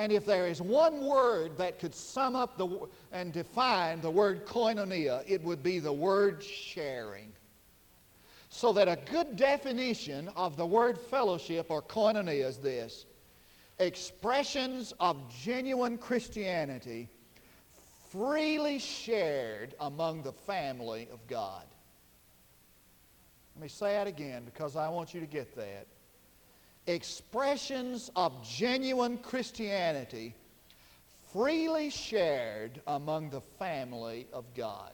And 0.00 0.12
if 0.12 0.24
there 0.24 0.46
is 0.46 0.62
one 0.62 1.04
word 1.04 1.58
that 1.58 1.78
could 1.78 1.94
sum 1.94 2.34
up 2.34 2.56
the, 2.56 2.88
and 3.12 3.34
define 3.34 4.00
the 4.00 4.10
word 4.10 4.46
koinonia, 4.46 5.22
it 5.26 5.44
would 5.44 5.62
be 5.62 5.78
the 5.78 5.92
word 5.92 6.42
sharing. 6.42 7.30
So 8.48 8.72
that 8.72 8.88
a 8.88 8.98
good 9.12 9.36
definition 9.36 10.30
of 10.36 10.56
the 10.56 10.64
word 10.64 10.96
fellowship 10.96 11.66
or 11.68 11.82
koinonia 11.82 12.46
is 12.46 12.56
this 12.56 13.04
expressions 13.78 14.94
of 15.00 15.18
genuine 15.42 15.98
Christianity 15.98 17.10
freely 18.08 18.78
shared 18.78 19.74
among 19.80 20.22
the 20.22 20.32
family 20.32 21.10
of 21.12 21.18
God. 21.26 21.66
Let 23.54 23.62
me 23.64 23.68
say 23.68 23.92
that 23.92 24.06
again 24.06 24.44
because 24.46 24.76
I 24.76 24.88
want 24.88 25.12
you 25.12 25.20
to 25.20 25.26
get 25.26 25.54
that 25.56 25.86
expressions 26.86 28.10
of 28.16 28.46
genuine 28.46 29.18
Christianity 29.18 30.34
freely 31.32 31.90
shared 31.90 32.80
among 32.86 33.30
the 33.30 33.40
family 33.58 34.26
of 34.32 34.44
God. 34.54 34.92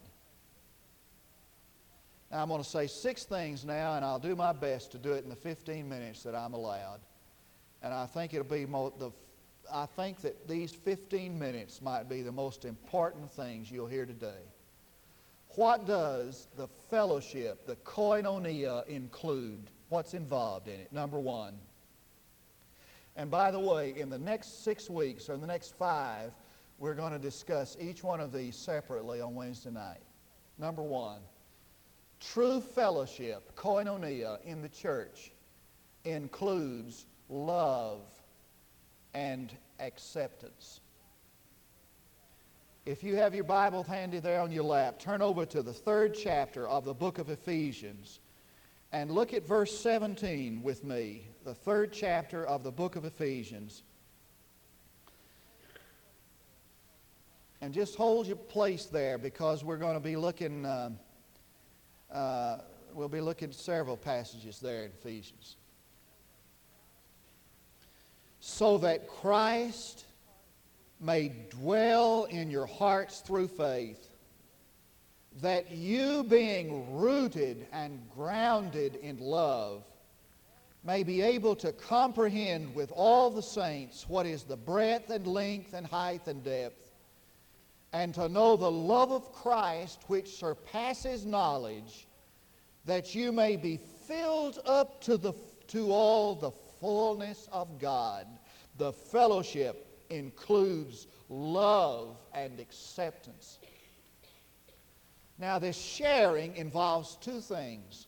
Now, 2.30 2.42
I'm 2.42 2.48
going 2.48 2.62
to 2.62 2.68
say 2.68 2.86
six 2.86 3.24
things 3.24 3.64
now, 3.64 3.94
and 3.94 4.04
I'll 4.04 4.18
do 4.18 4.34
my 4.34 4.52
best 4.52 4.92
to 4.92 4.98
do 4.98 5.12
it 5.12 5.22
in 5.22 5.30
the 5.30 5.36
15 5.36 5.88
minutes 5.88 6.22
that 6.24 6.34
I'm 6.34 6.54
allowed. 6.54 7.00
And 7.82 7.94
I 7.94 8.06
think 8.06 8.34
it'll 8.34 8.44
be 8.44 8.66
mo- 8.66 8.92
the, 8.98 9.10
I 9.72 9.86
think 9.86 10.20
that 10.22 10.48
these 10.48 10.72
15 10.72 11.38
minutes 11.38 11.80
might 11.80 12.08
be 12.08 12.22
the 12.22 12.32
most 12.32 12.64
important 12.64 13.30
things 13.30 13.70
you'll 13.70 13.86
hear 13.86 14.06
today. 14.06 14.42
What 15.50 15.86
does 15.86 16.48
the 16.56 16.66
fellowship, 16.90 17.66
the 17.66 17.76
koinonia, 17.76 18.86
include? 18.88 19.70
What's 19.88 20.14
involved 20.14 20.66
in 20.66 20.80
it? 20.80 20.92
Number 20.92 21.18
one. 21.18 21.54
And 23.16 23.30
by 23.30 23.50
the 23.50 23.58
way, 23.58 23.94
in 23.96 24.10
the 24.10 24.18
next 24.18 24.62
six 24.62 24.90
weeks 24.90 25.28
or 25.28 25.34
in 25.34 25.40
the 25.40 25.46
next 25.46 25.74
five, 25.76 26.32
we're 26.78 26.94
going 26.94 27.12
to 27.12 27.18
discuss 27.18 27.76
each 27.80 28.04
one 28.04 28.20
of 28.20 28.32
these 28.32 28.54
separately 28.54 29.20
on 29.20 29.34
Wednesday 29.34 29.70
night. 29.70 30.02
Number 30.58 30.82
one, 30.82 31.20
true 32.20 32.60
fellowship, 32.60 33.56
koinonia, 33.56 34.42
in 34.44 34.60
the 34.60 34.68
church 34.68 35.32
includes 36.04 37.06
love 37.30 38.02
and 39.14 39.50
acceptance. 39.80 40.80
If 42.84 43.02
you 43.02 43.16
have 43.16 43.34
your 43.34 43.44
Bible 43.44 43.82
handy 43.82 44.20
there 44.20 44.40
on 44.40 44.52
your 44.52 44.62
lap, 44.62 44.98
turn 44.98 45.22
over 45.22 45.44
to 45.46 45.62
the 45.62 45.72
third 45.72 46.14
chapter 46.14 46.68
of 46.68 46.84
the 46.84 46.94
book 46.94 47.18
of 47.18 47.30
Ephesians 47.30 48.20
and 48.92 49.10
look 49.10 49.34
at 49.34 49.46
verse 49.46 49.76
17 49.78 50.62
with 50.62 50.84
me, 50.84 51.26
the 51.44 51.54
third 51.54 51.92
chapter 51.92 52.44
of 52.46 52.62
the 52.62 52.70
book 52.70 52.96
of 52.96 53.04
Ephesians. 53.04 53.82
And 57.60 57.72
just 57.74 57.96
hold 57.96 58.26
your 58.26 58.36
place 58.36 58.86
there 58.86 59.18
because 59.18 59.64
we're 59.64 59.78
going 59.78 59.94
to 59.94 60.00
be 60.00 60.16
looking, 60.16 60.64
uh, 60.64 60.90
uh, 62.12 62.58
we'll 62.92 63.08
be 63.08 63.20
looking 63.20 63.48
at 63.48 63.54
several 63.54 63.96
passages 63.96 64.60
there 64.60 64.84
in 64.84 64.90
Ephesians. 64.90 65.56
So 68.40 68.78
that 68.78 69.08
Christ 69.08 70.04
may 71.00 71.32
dwell 71.50 72.24
in 72.24 72.50
your 72.50 72.66
hearts 72.66 73.20
through 73.20 73.48
faith, 73.48 74.05
that 75.42 75.70
you, 75.70 76.24
being 76.24 76.96
rooted 76.96 77.66
and 77.72 78.00
grounded 78.14 78.96
in 78.96 79.18
love, 79.18 79.84
may 80.82 81.02
be 81.02 81.20
able 81.20 81.56
to 81.56 81.72
comprehend 81.72 82.74
with 82.74 82.92
all 82.92 83.30
the 83.30 83.42
saints 83.42 84.06
what 84.08 84.24
is 84.24 84.44
the 84.44 84.56
breadth 84.56 85.10
and 85.10 85.26
length 85.26 85.74
and 85.74 85.86
height 85.86 86.26
and 86.26 86.42
depth, 86.44 86.92
and 87.92 88.14
to 88.14 88.28
know 88.28 88.56
the 88.56 88.70
love 88.70 89.10
of 89.10 89.32
Christ 89.32 90.00
which 90.06 90.36
surpasses 90.36 91.26
knowledge, 91.26 92.06
that 92.84 93.14
you 93.14 93.32
may 93.32 93.56
be 93.56 93.80
filled 94.06 94.60
up 94.64 95.00
to, 95.02 95.16
the, 95.16 95.32
to 95.68 95.92
all 95.92 96.34
the 96.34 96.52
fullness 96.80 97.48
of 97.52 97.78
God, 97.80 98.26
the 98.78 98.92
fellowship 98.92 99.86
includes 100.08 101.08
love 101.28 102.16
and 102.32 102.60
acceptance. 102.60 103.58
Now, 105.38 105.58
this 105.58 105.76
sharing 105.76 106.56
involves 106.56 107.16
two 107.16 107.40
things. 107.40 108.06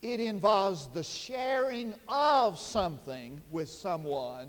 It 0.00 0.20
involves 0.20 0.88
the 0.88 1.02
sharing 1.02 1.94
of 2.08 2.58
something 2.58 3.40
with 3.50 3.68
someone, 3.68 4.48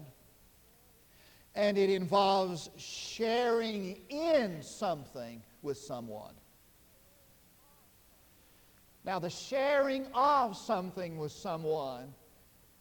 and 1.54 1.78
it 1.78 1.90
involves 1.90 2.70
sharing 2.78 4.00
in 4.10 4.64
something 4.64 5.44
with 5.62 5.78
someone. 5.78 6.34
Now, 9.06 9.20
the 9.20 9.30
sharing 9.30 10.08
of 10.16 10.56
something 10.56 11.18
with 11.18 11.34
someone 11.34 12.14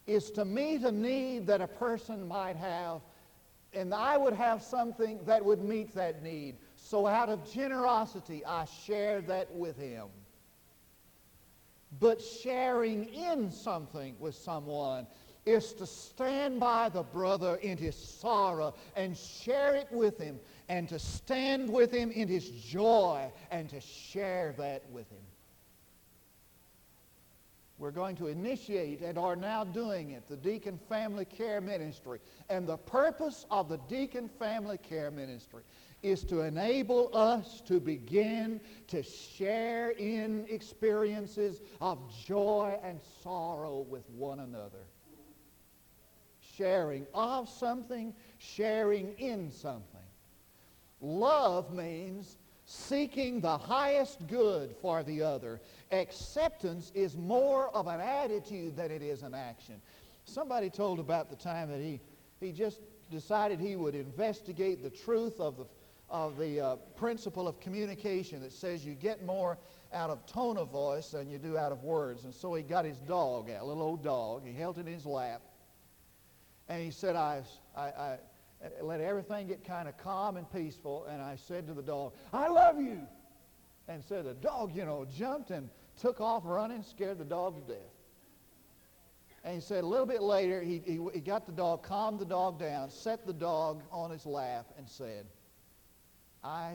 is 0.07 0.31
to 0.31 0.45
meet 0.45 0.83
a 0.83 0.91
need 0.91 1.45
that 1.47 1.61
a 1.61 1.67
person 1.67 2.27
might 2.27 2.55
have 2.55 3.01
and 3.73 3.93
I 3.93 4.17
would 4.17 4.33
have 4.33 4.61
something 4.61 5.19
that 5.25 5.43
would 5.43 5.63
meet 5.63 5.93
that 5.95 6.23
need. 6.23 6.55
So 6.83 7.07
out 7.07 7.29
of 7.29 7.49
generosity, 7.49 8.45
I 8.45 8.65
shared 8.65 9.27
that 9.27 9.49
with 9.55 9.77
him. 9.77 10.07
But 11.99 12.21
sharing 12.21 13.05
in 13.05 13.49
something 13.49 14.15
with 14.19 14.35
someone 14.35 15.07
is 15.45 15.71
to 15.73 15.85
stand 15.85 16.59
by 16.59 16.89
the 16.89 17.03
brother 17.03 17.55
in 17.55 17.77
his 17.77 17.95
sorrow 17.95 18.75
and 18.97 19.15
share 19.17 19.75
it 19.75 19.87
with 19.91 20.17
him 20.17 20.39
and 20.67 20.89
to 20.89 20.99
stand 20.99 21.71
with 21.71 21.91
him 21.91 22.11
in 22.11 22.27
his 22.27 22.49
joy 22.49 23.31
and 23.49 23.69
to 23.69 23.79
share 23.79 24.53
that 24.57 24.83
with 24.91 25.09
him. 25.09 25.23
We're 27.83 27.91
going 27.91 28.15
to 28.15 28.27
initiate 28.27 29.01
and 29.01 29.17
are 29.17 29.35
now 29.35 29.65
doing 29.65 30.11
it, 30.11 30.29
the 30.29 30.37
Deacon 30.37 30.79
Family 30.87 31.25
Care 31.25 31.59
Ministry. 31.59 32.19
And 32.47 32.65
the 32.65 32.77
purpose 32.77 33.45
of 33.51 33.67
the 33.67 33.77
Deacon 33.89 34.29
Family 34.39 34.77
Care 34.77 35.11
Ministry 35.11 35.63
is 36.01 36.23
to 36.23 36.43
enable 36.43 37.09
us 37.13 37.59
to 37.65 37.81
begin 37.81 38.61
to 38.87 39.03
share 39.03 39.89
in 39.89 40.45
experiences 40.49 41.59
of 41.81 41.99
joy 42.25 42.79
and 42.85 43.01
sorrow 43.21 43.85
with 43.89 44.09
one 44.11 44.39
another. 44.39 44.87
Sharing 46.55 47.05
of 47.13 47.49
something, 47.49 48.13
sharing 48.37 49.11
in 49.17 49.51
something. 49.51 49.99
Love 51.01 51.73
means 51.73 52.37
seeking 52.73 53.39
the 53.39 53.57
highest 53.57 54.25
good 54.27 54.75
for 54.81 55.03
the 55.03 55.21
other. 55.21 55.61
Acceptance 55.91 56.91
is 56.95 57.15
more 57.15 57.69
of 57.69 57.87
an 57.87 58.01
attitude 58.01 58.75
than 58.75 58.89
it 58.89 59.01
is 59.01 59.21
an 59.21 59.35
action. 59.35 59.75
Somebody 60.25 60.69
told 60.69 60.99
about 60.99 61.29
the 61.29 61.35
time 61.35 61.69
that 61.69 61.79
he, 61.79 62.01
he 62.39 62.51
just 62.51 62.81
decided 63.11 63.59
he 63.59 63.75
would 63.75 63.93
investigate 63.93 64.81
the 64.81 64.89
truth 64.89 65.39
of 65.39 65.57
the, 65.57 65.65
of 66.09 66.37
the 66.37 66.59
uh, 66.59 66.75
principle 66.95 67.47
of 67.47 67.59
communication 67.59 68.41
that 68.41 68.51
says 68.51 68.83
you 68.83 68.95
get 68.95 69.23
more 69.23 69.57
out 69.93 70.09
of 70.09 70.25
tone 70.25 70.57
of 70.57 70.71
voice 70.71 71.11
than 71.11 71.29
you 71.29 71.37
do 71.37 71.57
out 71.57 71.71
of 71.71 71.83
words. 71.83 72.23
And 72.23 72.33
so 72.33 72.55
he 72.55 72.63
got 72.63 72.85
his 72.85 72.97
dog 72.97 73.49
a 73.49 73.63
little 73.63 73.83
old 73.83 74.03
dog. 74.03 74.43
He 74.45 74.53
held 74.53 74.79
it 74.79 74.87
in 74.87 74.93
his 74.93 75.05
lap. 75.05 75.41
And 76.69 76.81
he 76.81 76.89
said, 76.89 77.15
I, 77.15 77.43
I, 77.75 77.81
I 77.81 78.17
Uh, 78.63 78.83
let 78.83 79.01
everything 79.01 79.47
get 79.47 79.63
kind 79.65 79.87
of 79.87 79.97
calm 79.97 80.37
and 80.37 80.51
peaceful. 80.51 81.05
And 81.09 81.21
I 81.21 81.35
said 81.35 81.67
to 81.67 81.73
the 81.73 81.81
dog, 81.81 82.13
I 82.31 82.47
love 82.47 82.79
you. 82.79 83.01
And 83.87 84.03
so 84.03 84.23
the 84.23 84.33
dog, 84.33 84.75
you 84.75 84.85
know, 84.85 85.05
jumped 85.05 85.51
and 85.51 85.69
took 85.99 86.21
off 86.21 86.43
running, 86.45 86.83
scared 86.83 87.17
the 87.17 87.25
dog 87.25 87.55
to 87.55 87.73
death. 87.73 87.91
And 89.43 89.55
he 89.55 89.61
said 89.61 89.83
a 89.83 89.87
little 89.87 90.05
bit 90.05 90.21
later, 90.21 90.61
he, 90.61 90.81
he, 90.85 90.99
he 91.13 91.19
got 91.19 91.45
the 91.45 91.51
dog, 91.51 91.83
calmed 91.83 92.19
the 92.19 92.25
dog 92.25 92.59
down, 92.59 92.89
set 92.89 93.27
the 93.27 93.33
dog 93.33 93.83
on 93.91 94.09
his 94.09 94.25
lap, 94.25 94.67
and 94.77 94.87
said, 94.87 95.25
I 96.43 96.71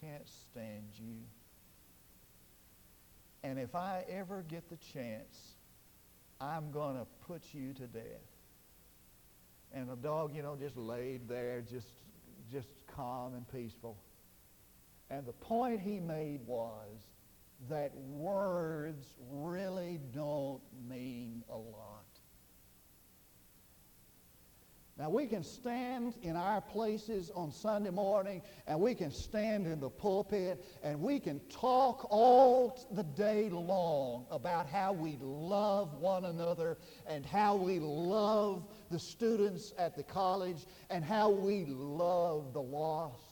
can't 0.00 0.26
stand 0.26 0.86
you. 0.94 1.16
And 3.42 3.58
if 3.58 3.74
I 3.74 4.04
ever 4.08 4.42
get 4.48 4.70
the 4.70 4.76
chance, 4.76 5.56
I'm 6.40 6.70
going 6.70 6.96
to 6.96 7.06
put 7.26 7.42
you 7.52 7.74
to 7.74 7.86
death. 7.86 8.29
And 9.72 9.88
the 9.88 9.96
dog, 9.96 10.34
you 10.34 10.42
know, 10.42 10.56
just 10.56 10.76
laid 10.76 11.28
there, 11.28 11.62
just, 11.62 11.92
just 12.50 12.68
calm 12.86 13.34
and 13.34 13.46
peaceful. 13.52 13.96
And 15.10 15.26
the 15.26 15.32
point 15.32 15.80
he 15.80 16.00
made 16.00 16.40
was 16.46 17.06
that 17.68 17.94
words 17.96 19.14
really 19.30 20.00
don't 20.12 20.60
mean 20.88 21.42
a 21.50 21.56
lot. 21.56 22.06
Now, 25.00 25.08
we 25.08 25.26
can 25.26 25.42
stand 25.42 26.14
in 26.20 26.36
our 26.36 26.60
places 26.60 27.30
on 27.34 27.50
Sunday 27.50 27.88
morning 27.88 28.42
and 28.66 28.78
we 28.78 28.94
can 28.94 29.10
stand 29.10 29.66
in 29.66 29.80
the 29.80 29.88
pulpit 29.88 30.62
and 30.82 31.00
we 31.00 31.18
can 31.18 31.40
talk 31.48 32.06
all 32.10 32.86
the 32.92 33.04
day 33.04 33.48
long 33.48 34.26
about 34.30 34.66
how 34.66 34.92
we 34.92 35.16
love 35.22 35.94
one 35.94 36.26
another 36.26 36.76
and 37.06 37.24
how 37.24 37.56
we 37.56 37.78
love 37.78 38.68
the 38.90 38.98
students 38.98 39.72
at 39.78 39.96
the 39.96 40.02
college 40.02 40.66
and 40.90 41.04
how 41.04 41.30
we 41.30 41.64
love 41.66 42.52
the 42.52 42.60
lost. 42.62 43.22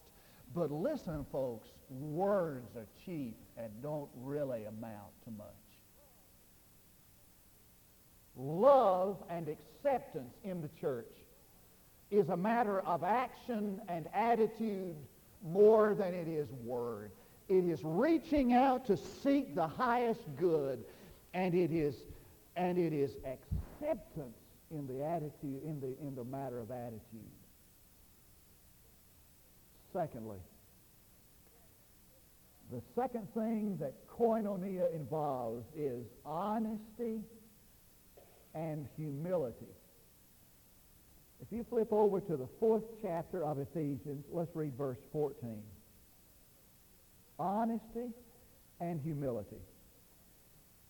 But 0.54 0.70
listen, 0.70 1.26
folks, 1.30 1.68
words 1.90 2.76
are 2.76 2.86
cheap 3.04 3.36
and 3.56 3.70
don't 3.82 4.08
really 4.16 4.64
amount 4.64 5.12
to 5.24 5.30
much. 5.32 5.46
Love 8.36 9.16
and 9.28 9.48
acceptance 9.48 10.34
in 10.44 10.62
the 10.62 10.70
church 10.80 11.10
is 12.10 12.28
a 12.28 12.36
matter 12.36 12.80
of 12.80 13.02
action 13.02 13.80
and 13.88 14.06
attitude 14.14 14.94
more 15.44 15.94
than 15.94 16.14
it 16.14 16.28
is 16.28 16.48
word. 16.64 17.10
It 17.48 17.64
is 17.64 17.80
reaching 17.82 18.52
out 18.52 18.86
to 18.86 18.96
seek 18.96 19.54
the 19.54 19.66
highest 19.66 20.20
good, 20.36 20.84
and 21.34 21.54
it 21.54 21.72
is, 21.72 21.96
and 22.56 22.78
it 22.78 22.92
is 22.92 23.16
acceptance 23.26 24.36
in 24.70 24.86
the 24.86 25.04
attitude, 25.04 25.62
in 25.64 25.80
the, 25.80 25.94
in 26.06 26.14
the 26.14 26.24
matter 26.24 26.58
of 26.60 26.70
attitude. 26.70 27.32
Secondly, 29.92 30.38
The 32.70 32.82
second 32.94 33.26
thing 33.32 33.78
that 33.80 33.94
koinonia 34.08 34.94
involves 34.94 35.64
is 35.74 36.04
honesty 36.24 37.22
and 38.54 38.86
humility. 38.96 39.72
If 41.40 41.48
you 41.50 41.64
flip 41.70 41.92
over 41.92 42.20
to 42.20 42.36
the 42.36 42.48
fourth 42.60 42.84
chapter 43.00 43.42
of 43.44 43.58
Ephesians, 43.58 44.24
let's 44.30 44.54
read 44.54 44.74
verse 44.76 44.98
14. 45.12 45.62
Honesty 47.38 48.10
and 48.80 49.00
humility. 49.00 49.56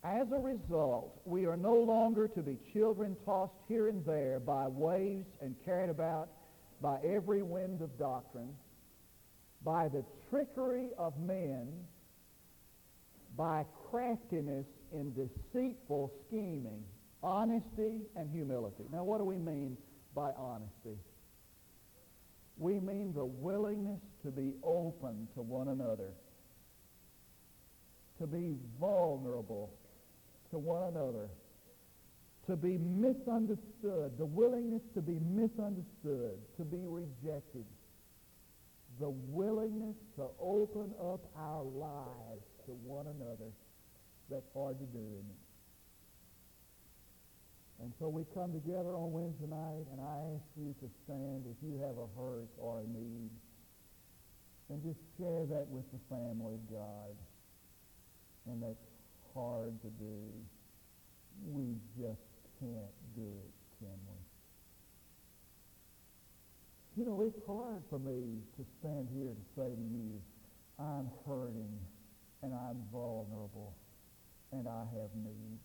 As 0.05 0.31
a 0.31 0.39
result, 0.39 1.21
we 1.25 1.47
are 1.47 1.57
no 1.57 1.75
longer 1.75 2.29
to 2.29 2.43
be 2.43 2.57
children 2.73 3.17
tossed 3.25 3.53
here 3.67 3.89
and 3.89 4.05
there 4.05 4.39
by 4.39 4.69
waves 4.69 5.27
and 5.41 5.57
carried 5.65 5.91
about 5.91 6.29
by 6.81 7.01
every 7.05 7.43
wind 7.43 7.83
of 7.83 7.99
doctrine, 7.99 8.55
by 9.65 9.89
the 9.89 10.05
trickery 10.31 10.91
of 10.97 11.19
men, 11.19 11.67
by 13.37 13.65
craftiness 13.91 14.67
in 14.93 15.13
deceitful 15.15 16.13
scheming, 16.27 16.85
honesty 17.23 18.03
and 18.15 18.31
humility. 18.31 18.85
Now, 18.93 19.03
what 19.03 19.19
do 19.19 19.25
we 19.25 19.37
mean 19.37 19.77
by 20.15 20.31
honesty? 20.37 20.99
We 22.57 22.79
mean 22.79 23.13
the 23.13 23.25
willingness 23.25 24.01
to 24.23 24.31
be 24.31 24.55
open 24.63 25.27
to 25.35 25.43
one 25.43 25.69
another, 25.69 26.13
to 28.21 28.27
be 28.27 28.57
vulnerable 28.81 29.73
to 30.51 30.59
one 30.59 30.83
another, 30.89 31.29
to 32.47 32.57
be 32.57 32.79
misunderstood, 32.79 34.17
the 34.19 34.25
willingness 34.25 34.83
to 34.95 35.03
be 35.03 35.19
misunderstood, 35.21 36.39
to 36.57 36.65
be 36.65 36.81
rejected, 36.87 37.65
the 38.99 39.11
willingness 39.11 39.97
to 40.17 40.27
open 40.41 40.93
up 41.01 41.21
our 41.37 41.63
lives 41.63 42.47
to 42.67 42.73
one 42.85 43.07
another. 43.07 43.53
That's 44.31 44.49
hard 44.55 44.79
to 44.79 44.87
do, 44.87 44.99
isn't 44.99 45.31
it? 45.31 45.43
And 47.81 47.93
so 48.01 48.09
we 48.09 48.25
come 48.35 48.53
together 48.53 48.97
on 48.97 49.13
Wednesday 49.13 49.47
night, 49.47 49.87
and 49.93 50.01
I 50.01 50.35
ask 50.35 50.49
you 50.59 50.75
to 50.83 50.89
stand 51.05 51.47
if 51.47 51.57
you 51.63 51.79
have 51.79 51.95
a 51.95 52.09
hurt 52.19 52.51
or 52.59 52.81
a 52.81 52.87
need, 52.91 53.31
and 54.69 54.83
just 54.83 54.99
share 55.17 55.47
that 55.47 55.69
with 55.69 55.87
the 55.95 56.01
family 56.11 56.55
of 56.55 56.65
God. 56.69 57.15
And 58.51 58.63
that's 58.63 58.88
hard 59.39 59.81
to 59.83 59.89
do. 60.03 60.19
We 61.47 61.79
just 61.95 62.27
can't 62.59 62.97
do 63.15 63.23
it, 63.23 63.55
can 63.79 63.99
we? 64.11 64.19
You 66.99 67.05
know, 67.07 67.21
it's 67.23 67.39
hard 67.47 67.83
for 67.89 68.01
me 68.01 68.43
to 68.57 68.65
stand 68.81 69.07
here 69.15 69.31
to 69.31 69.45
say 69.55 69.71
to 69.71 69.83
you, 69.95 70.21
I'm 70.81 71.09
hurting 71.27 71.79
and 72.43 72.53
I'm 72.53 72.83
vulnerable 72.93 73.77
and 74.51 74.67
I 74.67 74.83
have 74.99 75.11
needs. 75.15 75.63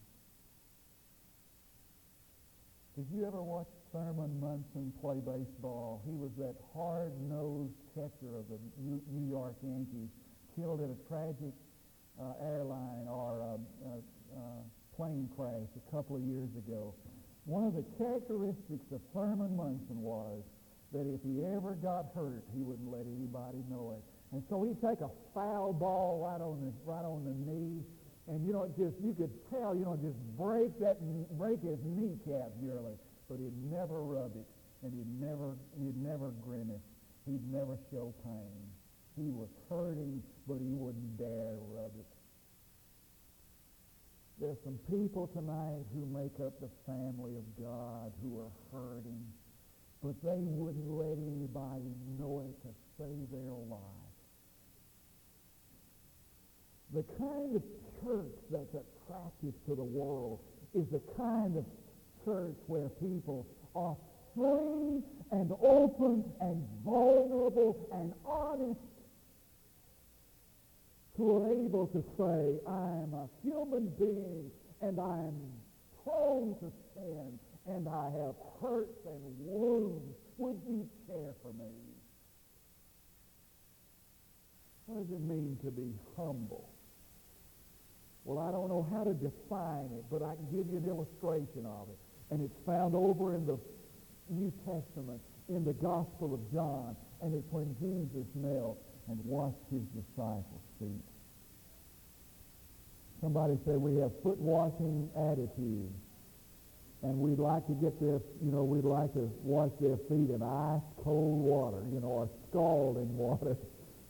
Did 2.95 3.07
you 3.11 3.25
ever 3.25 3.41
watch 3.41 3.69
Thurman 3.91 4.39
Munson 4.39 4.93
play 5.01 5.17
baseball? 5.17 6.03
He 6.05 6.13
was 6.13 6.29
that 6.37 6.53
hard-nosed 6.75 7.73
catcher 7.95 8.37
of 8.37 8.45
the 8.49 8.59
New 8.77 9.27
York 9.27 9.55
Yankees, 9.63 10.09
killed 10.55 10.81
in 10.81 10.91
a 10.91 11.07
tragic 11.09 11.53
uh, 12.21 12.33
airline 12.43 13.07
or 13.07 13.41
a, 13.41 13.53
a, 13.89 14.39
a 14.39 14.45
plane 14.95 15.29
crash 15.35 15.69
a 15.75 15.91
couple 15.91 16.15
of 16.15 16.21
years 16.23 16.49
ago. 16.57 16.93
One 17.45 17.65
of 17.65 17.73
the 17.73 17.83
characteristics 17.97 18.85
of 18.91 19.01
Thurman 19.13 19.55
Munson 19.57 20.01
was 20.01 20.43
that 20.93 21.09
if 21.09 21.21
he 21.25 21.43
ever 21.43 21.73
got 21.81 22.13
hurt, 22.15 22.45
he 22.53 22.61
wouldn't 22.61 22.89
let 22.89 23.05
anybody 23.09 23.65
know 23.69 23.97
it. 23.97 24.03
And 24.31 24.43
so 24.49 24.63
he'd 24.63 24.81
take 24.81 25.01
a 25.01 25.09
foul 25.33 25.73
ball 25.73 26.21
right 26.25 26.41
on 26.41 26.61
the 26.61 26.73
right 26.89 27.05
on 27.05 27.25
the 27.25 27.33
knee, 27.45 27.85
and 28.27 28.45
you 28.45 28.53
know, 28.53 28.65
just 28.77 28.97
you 29.03 29.13
could 29.13 29.29
tell, 29.49 29.75
you 29.75 29.85
know, 29.85 29.97
just 30.01 30.17
break 30.37 30.73
that 30.79 30.97
break 31.37 31.61
his 31.61 31.77
kneecap 31.85 32.49
nearly, 32.61 32.97
but 33.29 33.37
he'd 33.37 33.53
never 33.69 34.01
rub 34.01 34.33
it, 34.33 34.45
and 34.81 34.93
he'd 34.93 35.09
never 35.21 35.53
he'd 35.77 35.97
never 36.01 36.33
grimace, 36.41 36.81
he'd 37.25 37.45
never 37.51 37.77
show 37.91 38.13
pain. 38.23 38.72
He 39.15 39.29
was 39.29 39.49
hurting, 39.69 40.23
but 40.47 40.57
he 40.59 40.73
wouldn't 40.73 41.17
dare 41.17 41.55
rub 41.69 41.91
it. 41.99 42.05
There's 44.41 44.57
some 44.63 44.79
people 44.89 45.27
tonight 45.27 45.85
who 45.93 46.05
make 46.09 46.33
up 46.45 46.59
the 46.59 46.69
family 46.85 47.37
of 47.37 47.45
God 47.61 48.11
who 48.21 48.41
are 48.41 48.51
hurting, 48.73 49.23
but 50.01 50.15
they 50.23 50.41
wouldn't 50.41 50.89
let 50.89 51.17
anybody 51.17 51.93
know 52.19 52.43
it 52.43 52.55
to 52.65 52.73
save 52.97 53.29
their 53.31 53.53
lives. 53.69 54.03
The 56.93 57.03
kind 57.17 57.55
of 57.55 57.63
church 58.03 58.35
that's 58.51 58.73
attractive 58.73 59.53
to 59.67 59.75
the 59.75 59.83
world 59.83 60.39
is 60.73 60.85
the 60.91 61.01
kind 61.15 61.55
of 61.57 61.65
church 62.25 62.57
where 62.67 62.89
people 62.89 63.47
are 63.75 63.95
free 64.35 65.01
and 65.31 65.51
open 65.61 66.23
and 66.41 66.63
vulnerable 66.83 67.87
and 67.93 68.13
honest 68.25 68.79
who 71.17 71.37
are 71.37 71.47
able 71.51 71.87
to 71.87 72.03
say, 72.17 72.59
I 72.67 72.87
am 73.03 73.13
a 73.13 73.29
human 73.43 73.89
being 73.99 74.49
and 74.81 74.99
I 74.99 75.17
am 75.29 75.35
prone 76.03 76.55
to 76.59 76.71
sin 76.95 77.39
and 77.67 77.87
I 77.87 78.05
have 78.05 78.35
hurts 78.61 79.05
and 79.05 79.21
wounds. 79.39 80.15
Would 80.37 80.59
you 80.67 80.89
care 81.07 81.33
for 81.41 81.53
me? 81.53 81.71
What 84.85 85.07
does 85.07 85.15
it 85.15 85.21
mean 85.21 85.57
to 85.63 85.71
be 85.71 85.93
humble? 86.17 86.69
Well, 88.25 88.39
I 88.39 88.51
don't 88.51 88.69
know 88.69 88.87
how 88.91 89.03
to 89.03 89.13
define 89.13 89.91
it, 89.93 90.05
but 90.09 90.23
I 90.23 90.35
can 90.35 90.47
give 90.51 90.71
you 90.71 90.77
an 90.77 90.87
illustration 90.87 91.65
of 91.65 91.89
it. 91.89 91.99
And 92.31 92.41
it's 92.41 92.57
found 92.65 92.95
over 92.95 93.35
in 93.35 93.45
the 93.45 93.59
New 94.29 94.51
Testament, 94.65 95.21
in 95.49 95.63
the 95.63 95.73
Gospel 95.73 96.33
of 96.33 96.41
John. 96.51 96.95
And 97.21 97.33
it's 97.35 97.47
when 97.51 97.75
Jesus 97.79 98.27
knelt 98.33 98.79
and 99.07 99.19
washed 99.23 99.59
his 99.71 99.83
disciples' 99.91 100.62
feet. 100.79 101.03
Somebody 103.21 103.57
said 103.65 103.77
we 103.79 103.95
have 104.01 104.11
foot 104.21 104.37
washing 104.39 105.09
attitude. 105.15 105.91
And 107.03 107.19
we'd 107.19 107.39
like 107.39 107.67
to 107.67 107.73
get 107.73 107.99
their, 107.99 108.19
you 108.39 108.51
know, 108.51 108.63
we'd 108.63 108.87
like 108.87 109.11
to 109.13 109.31
wash 109.43 109.71
their 109.79 109.97
feet 110.07 110.31
in 110.31 110.39
ice 110.39 110.83
cold 111.03 111.39
water, 111.39 111.83
you 111.91 111.99
know, 111.99 112.07
or 112.07 112.29
scalding 112.49 113.15
water. 113.17 113.57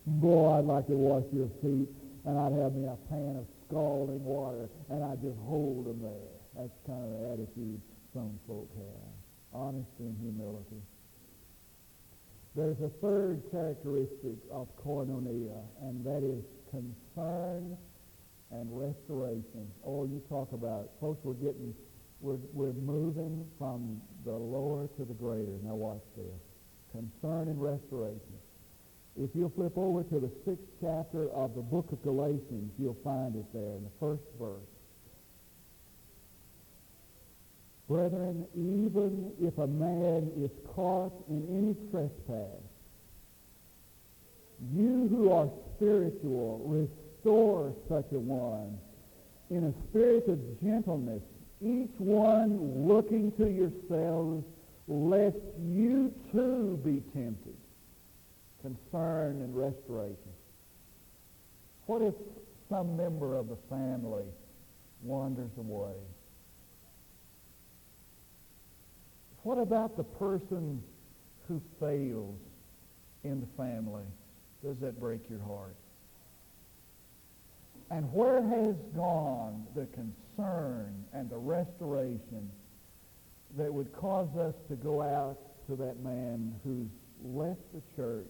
Boy, 0.06 0.60
I'd 0.60 0.66
like 0.66 0.86
to 0.88 0.94
wash 0.94 1.26
your 1.34 1.50
feet, 1.62 1.90
and 2.26 2.38
I'd 2.38 2.54
have 2.54 2.74
me 2.74 2.86
a 2.86 2.98
pan 3.10 3.38
of 3.38 3.46
scalding 3.66 4.24
water, 4.24 4.70
and 4.90 5.04
I'd 5.04 5.22
just 5.22 5.38
hold 5.46 5.86
them 5.86 6.02
there. 6.02 6.34
That's 6.54 6.74
kind 6.86 7.02
of 7.02 7.10
the 7.10 7.22
attitude 7.34 7.82
some 8.14 8.38
folk 8.46 8.70
have. 8.78 9.14
Honesty 9.54 10.06
and 10.06 10.18
humility. 10.22 10.82
There's 12.56 12.80
a 12.82 12.90
third 13.02 13.42
characteristic 13.50 14.38
of 14.52 14.68
koinonia, 14.78 15.58
and 15.82 16.06
that 16.06 16.22
is 16.24 16.44
concern 16.70 17.76
and 18.52 18.70
restoration. 18.70 19.68
Oh, 19.84 20.06
you 20.06 20.22
talk 20.30 20.52
about, 20.54 20.92
folks, 21.02 21.20
we're 21.24 21.34
getting, 21.34 21.74
we're, 22.22 22.38
we're 22.54 22.74
moving 22.74 23.46
from 23.58 24.00
the 24.24 24.32
lower 24.32 24.88
to 24.98 25.06
the 25.06 25.16
greater. 25.16 25.58
Now 25.64 25.74
watch 25.74 26.04
this. 26.16 26.42
Concern 26.92 27.48
and 27.48 27.60
restoration. 27.60 28.38
If 29.16 29.32
you'll 29.34 29.54
flip 29.56 29.74
over 29.76 30.04
to 30.04 30.20
the 30.20 30.32
sixth 30.46 30.70
chapter 30.80 31.32
of 31.32 31.56
the 31.56 31.62
book 31.62 31.92
of 31.92 32.04
Galatians, 32.04 32.72
you'll 32.78 33.02
find 33.04 33.36
it 33.36 33.46
there 33.52 33.78
in 33.78 33.84
the 33.84 33.98
first 34.00 34.24
verse. 34.40 34.73
Brethren, 37.88 38.46
even 38.56 39.32
if 39.42 39.58
a 39.58 39.68
man 39.68 40.32
is 40.38 40.50
caught 40.74 41.14
in 41.30 41.46
any 41.52 41.76
trespass, 41.92 42.62
you 44.74 45.08
who 45.10 45.32
are 45.32 45.50
spiritual, 45.76 46.62
restore 46.66 47.74
such 47.90 48.06
a 48.14 48.20
one 48.20 48.78
in 49.50 49.66
a 49.66 49.90
spirit 49.90 50.28
of 50.30 50.40
gentleness, 50.62 51.22
each 51.62 51.92
one 51.98 52.88
looking 52.88 53.32
to 53.34 53.50
yourselves, 53.50 54.44
lest 54.88 55.38
you 55.62 56.14
too 56.32 56.80
be 56.84 57.02
tempted. 57.14 57.56
Concern 58.62 59.42
and 59.42 59.56
restoration. 59.56 60.32
What 61.86 62.02
if 62.02 62.14
some 62.70 62.96
member 62.96 63.36
of 63.36 63.50
the 63.50 63.58
family 63.70 64.24
wanders 65.04 65.52
away? 65.58 65.96
What 69.44 69.58
about 69.58 69.98
the 69.98 70.04
person 70.04 70.82
who 71.48 71.62
fails 71.80 72.40
in 73.24 73.42
the 73.42 73.48
family? 73.58 74.06
Does 74.64 74.78
that 74.80 75.00
break 75.00 75.30
your 75.30 75.42
heart? 75.42 75.76
And 77.92 78.12
where 78.14 78.42
has 78.42 78.76
gone 78.96 79.68
the 79.76 79.86
concern 79.88 81.04
and 81.14 81.30
the 81.30 81.38
restoration 81.38 82.50
that 83.58 83.72
would 83.72 83.92
cause 83.94 84.36
us 84.38 84.56
to 84.70 84.76
go 84.76 85.02
out 85.02 85.38
to 85.68 85.76
that 85.76 86.00
man 86.00 86.56
who's 86.64 86.90
left 87.24 87.62
the 87.74 87.82
church 87.96 88.26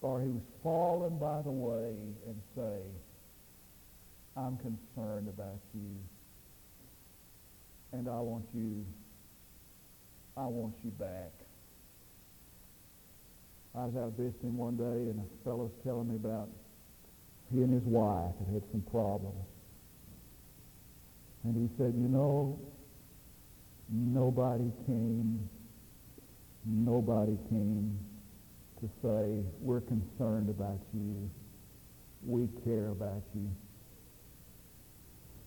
or 0.00 0.20
who's 0.20 0.42
fallen 0.62 1.18
by 1.18 1.42
the 1.42 1.50
way 1.50 1.94
and 2.26 2.40
say, 2.56 2.80
I'm 4.36 4.56
concerned 4.58 5.28
about 5.28 5.60
you 5.74 5.96
and 7.92 8.08
I 8.08 8.20
want 8.20 8.44
you, 8.52 8.84
I 10.36 10.46
want 10.46 10.74
you 10.82 10.90
back. 10.90 11.32
I 13.74 13.86
was 13.86 13.96
out 13.96 14.12
visiting 14.16 14.56
one 14.56 14.76
day 14.76 15.10
and 15.10 15.18
a 15.18 15.44
fellow 15.44 15.64
was 15.64 15.72
telling 15.84 16.08
me 16.08 16.16
about 16.16 16.48
he 17.52 17.62
and 17.62 17.72
his 17.72 17.82
wife 17.84 18.34
had 18.38 18.54
had 18.54 18.62
some 18.70 18.82
problems. 18.90 19.46
And 21.44 21.54
he 21.56 21.68
said, 21.76 21.94
you 21.96 22.08
know, 22.08 22.58
nobody 23.90 24.70
came, 24.86 25.48
nobody 26.64 27.36
came 27.50 27.98
to 28.80 28.88
say, 29.02 29.44
we're 29.60 29.82
concerned 29.82 30.48
about 30.48 30.80
you. 30.94 31.30
We 32.24 32.48
care 32.64 32.88
about 32.88 33.22
you. 33.34 33.50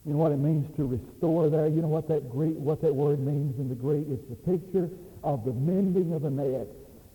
You 0.08 0.14
know 0.14 0.20
what 0.20 0.32
it 0.32 0.40
means 0.40 0.74
to 0.78 0.86
restore 0.86 1.50
there? 1.50 1.68
You 1.68 1.82
know 1.82 1.90
what 1.90 2.08
that 2.08 2.30
Greek, 2.30 2.56
what 2.56 2.82
that 2.82 2.96
word 2.96 3.20
means 3.20 3.60
in 3.60 3.68
the 3.68 3.76
Greek? 3.76 4.06
It's 4.08 4.24
the 4.30 4.40
picture 4.40 4.90
of 5.22 5.44
the 5.44 5.52
mending 5.52 6.14
of 6.14 6.24
a 6.24 6.30
net. 6.30 6.68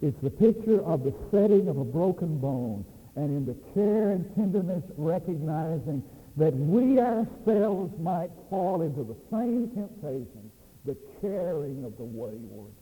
It's 0.03 0.21
the 0.23 0.29
picture 0.29 0.85
of 0.85 1.03
the 1.03 1.15
setting 1.31 1.69
of 1.69 1.79
a 1.79 1.85
broken 1.85 2.37
bone. 2.37 2.85
And 3.17 3.31
in 3.31 3.47
the 3.47 3.57
care 3.73 4.11
and 4.11 4.29
tenderness 4.37 4.85
recognizing 4.99 6.03
that 6.37 6.53
we 6.55 7.01
ourselves 7.01 7.99
might 7.99 8.31
fall 8.51 8.83
into 8.83 9.05
the 9.05 9.17
same 9.31 9.71
temptation, 9.71 10.51
the 10.85 10.97
caring 11.23 11.85
of 11.85 11.97
the 11.97 12.05
wayward, 12.05 12.73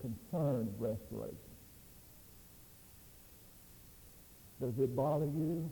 concerned 0.00 0.74
restoration. 0.80 1.36
Does 4.60 4.74
it 4.80 4.96
bother 4.96 5.26
you 5.26 5.70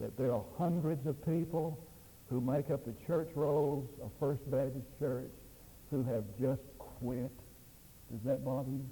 that 0.00 0.16
there 0.16 0.32
are 0.32 0.42
hundreds 0.58 1.06
of 1.06 1.24
people 1.24 1.78
who 2.32 2.40
make 2.40 2.70
up 2.70 2.82
the 2.86 2.94
church 3.06 3.28
rolls 3.34 3.86
of 4.02 4.10
First 4.18 4.50
Baptist 4.50 4.86
Church 4.98 5.30
who 5.90 6.02
have 6.04 6.24
just 6.40 6.62
quit? 6.78 7.30
Does 8.10 8.20
that 8.24 8.42
bother 8.42 8.70
you? 8.70 8.88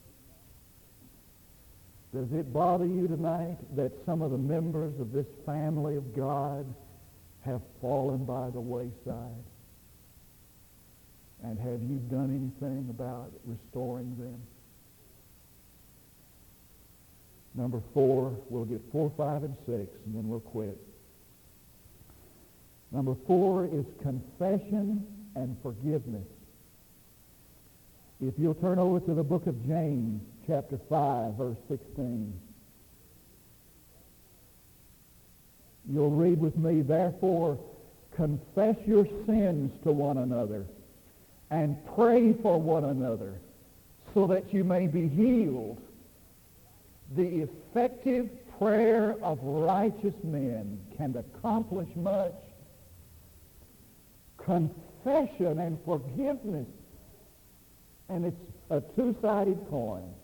Does 2.13 2.39
it 2.39 2.53
bother 2.53 2.85
you 2.85 3.09
tonight 3.09 3.57
that 3.77 3.93
some 4.05 4.21
of 4.21 4.31
the 4.31 4.37
members 4.37 4.93
of 5.01 5.13
this 5.13 5.25
family 5.47 5.97
of 5.97 6.15
God 6.15 6.67
have 7.47 7.63
fallen 7.81 8.27
by 8.27 8.51
the 8.51 8.61
wayside? 8.61 9.45
And 11.43 11.59
have 11.59 11.81
you 11.81 11.97
done 12.11 12.53
anything 12.61 12.89
about 12.91 13.33
restoring 13.47 14.15
them? 14.19 14.43
Number 17.55 17.81
four, 17.95 18.37
we'll 18.51 18.67
get 18.67 18.83
four, 18.93 19.11
five, 19.17 19.45
and 19.45 19.57
six, 19.65 19.89
and 20.05 20.15
then 20.15 20.29
we'll 20.29 20.41
quit. 20.41 20.79
Number 22.93 23.15
four 23.27 23.67
is 23.67 23.85
confession 24.03 25.07
and 25.35 25.57
forgiveness. 25.63 26.27
If 28.21 28.35
you'll 28.37 28.55
turn 28.55 28.79
over 28.79 29.01
to 29.01 29.15
the 29.15 29.23
book 29.23 29.47
of 29.47 29.67
James, 29.67 30.21
chapter 30.47 30.79
5, 30.89 31.35
verse 31.35 31.57
16. 31.69 32.33
You'll 35.89 36.11
read 36.11 36.41
with 36.41 36.57
me, 36.57 36.83
therefore, 36.83 37.59
confess 38.15 38.77
your 38.87 39.07
sins 39.27 39.73
to 39.85 39.93
one 39.93 40.19
another 40.19 40.67
and 41.51 41.77
pray 41.95 42.35
for 42.43 42.61
one 42.61 42.85
another 42.85 43.35
so 44.13 44.27
that 44.27 44.53
you 44.53 44.65
may 44.65 44.87
be 44.87 45.09
healed. 45.09 45.81
The 47.17 47.49
effective 47.49 48.29
prayer 48.59 49.17
of 49.23 49.39
righteous 49.43 50.15
men 50.23 50.79
can 50.97 51.17
accomplish 51.17 51.89
much. 51.97 52.35
Confession 54.45 55.59
and 55.59 55.79
forgiveness. 55.85 56.67
And 58.09 58.25
it's 58.25 58.37
a 58.71 58.81
two-sided 58.97 59.59
coin. 59.71 60.15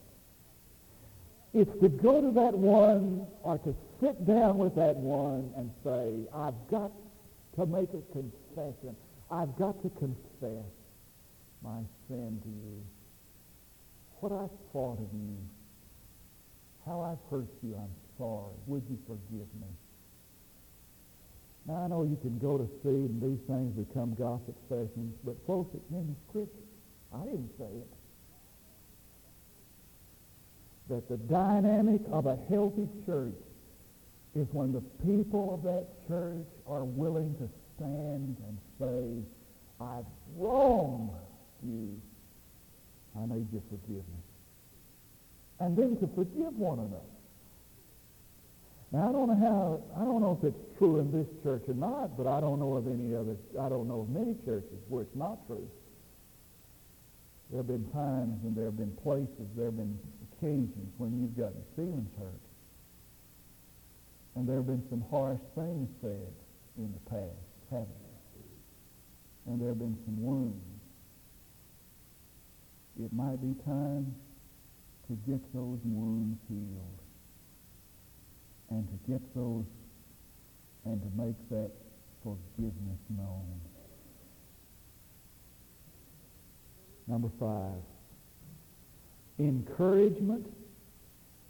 It's 1.55 1.71
to 1.81 1.89
go 1.89 2.21
to 2.21 2.31
that 2.33 2.53
one 2.53 3.27
or 3.43 3.59
to 3.59 3.75
sit 4.01 4.27
down 4.27 4.59
with 4.59 4.75
that 4.77 4.97
one 4.97 5.51
and 5.57 5.71
say, 5.85 6.29
I've 6.35 6.69
got 6.71 6.93
to 7.57 7.67
make 7.67 7.89
a 7.91 8.03
confession. 8.13 8.95
I've 9.31 9.57
got 9.57 9.83
to 9.83 9.91
confess 9.91 10.67
my 11.63 11.81
sin 12.09 12.41
to 12.43 12.49
you. 12.49 12.83
What 14.21 14.33
I've 14.33 14.51
thought 14.73 14.99
of 14.99 15.09
you. 15.13 15.37
How 16.85 17.01
I've 17.01 17.31
hurt 17.31 17.49
you, 17.63 17.75
I'm 17.75 17.91
sorry. 18.19 18.55
Would 18.67 18.85
you 18.89 18.99
forgive 19.07 19.49
me? 19.61 19.67
Now, 21.67 21.83
I 21.83 21.89
know 21.89 22.05
you 22.05 22.17
can 22.23 22.39
go 22.39 22.59
to 22.59 22.69
see 22.83 22.89
and 22.89 23.21
these 23.21 23.45
things 23.49 23.73
become 23.75 24.15
gossip 24.15 24.55
sessions, 24.69 25.15
but 25.25 25.35
folks, 25.47 25.75
it's 25.75 25.91
in 25.91 26.07
the 26.07 26.31
Scripture. 26.31 26.63
I 27.13 27.25
didn't 27.25 27.51
say 27.59 27.65
it. 27.65 27.89
That 30.89 31.09
the 31.09 31.17
dynamic 31.17 32.03
of 32.13 32.27
a 32.27 32.39
healthy 32.49 32.89
church 33.05 33.35
is 34.37 34.47
when 34.53 34.73
the 34.73 34.83
people 35.05 35.55
of 35.55 35.63
that 35.65 35.89
church 36.07 36.47
are 36.69 36.85
willing 36.85 37.35
to 37.37 37.49
stand 37.75 38.37
and 38.47 38.59
say, 38.79 39.25
I've 39.81 40.07
wronged 40.37 41.11
you. 41.65 42.01
I 43.19 43.27
need 43.27 43.47
your 43.53 43.63
forgiveness. 43.71 44.05
And 45.59 45.77
then 45.77 45.97
to 45.97 46.07
forgive 46.15 46.57
one 46.57 46.79
another. 46.79 47.16
Now 48.93 49.09
I 49.09 49.13
don't 49.13 49.29
know 49.29 49.35
how 49.35 49.83
I 50.01 50.05
don't 50.05 50.21
know 50.21 50.39
if 50.41 50.47
it's 50.47 50.79
true 50.79 51.01
in 51.01 51.11
this 51.11 51.27
church 51.43 51.63
or 51.69 51.75
not, 51.75 52.17
but 52.17 52.27
I 52.27 52.41
don't 52.41 52.61
know 52.61 52.75
of 52.75 52.87
any 52.87 53.15
other 53.15 53.37
I 53.61 53.69
don't 53.69 53.89
know 53.89 54.01
of 54.01 54.09
many 54.09 54.37
churches 54.45 54.79
where 54.89 55.03
it's 55.03 55.17
not 55.17 55.47
true. 55.47 55.69
There 57.51 57.59
have 57.59 57.67
been 57.67 57.89
times 57.91 58.43
and 58.45 58.57
there 58.57 58.67
have 58.67 58.77
been 58.77 58.97
places, 59.03 59.47
there 59.57 59.67
have 59.67 59.77
been 59.77 59.99
occasions 60.33 60.93
when 60.99 61.19
you've 61.19 61.37
gotten 61.37 61.63
feelings 61.75 62.11
hurt. 62.19 62.41
And 64.35 64.49
there 64.49 64.57
have 64.57 64.67
been 64.67 64.83
some 64.91 65.05
harsh 65.11 65.41
things 65.55 65.89
said 66.01 66.33
in 66.77 66.93
the 66.93 67.11
past, 67.11 67.49
haven't 67.71 67.89
there? 67.89 69.53
And 69.53 69.61
there 69.61 69.69
have 69.69 69.79
been 69.79 69.97
some 70.05 70.23
wounds. 70.23 70.63
It 73.01 73.13
might 73.13 73.41
be 73.41 73.55
time 73.65 74.15
to 75.09 75.13
get 75.31 75.41
those 75.55 75.79
wounds 75.85 76.39
healed 76.49 77.06
and 78.71 78.87
to 78.89 79.11
get 79.11 79.21
those 79.35 79.65
and 80.85 81.01
to 81.01 81.23
make 81.23 81.37
that 81.51 81.71
forgiveness 82.23 82.99
known. 83.11 83.61
Number 87.07 87.29
five, 87.39 87.83
encouragement 89.39 90.47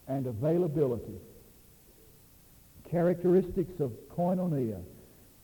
and 0.09 0.27
availability. 0.27 1.19
Characteristics 2.91 3.81
of 3.81 3.91
koinonia, 4.17 4.83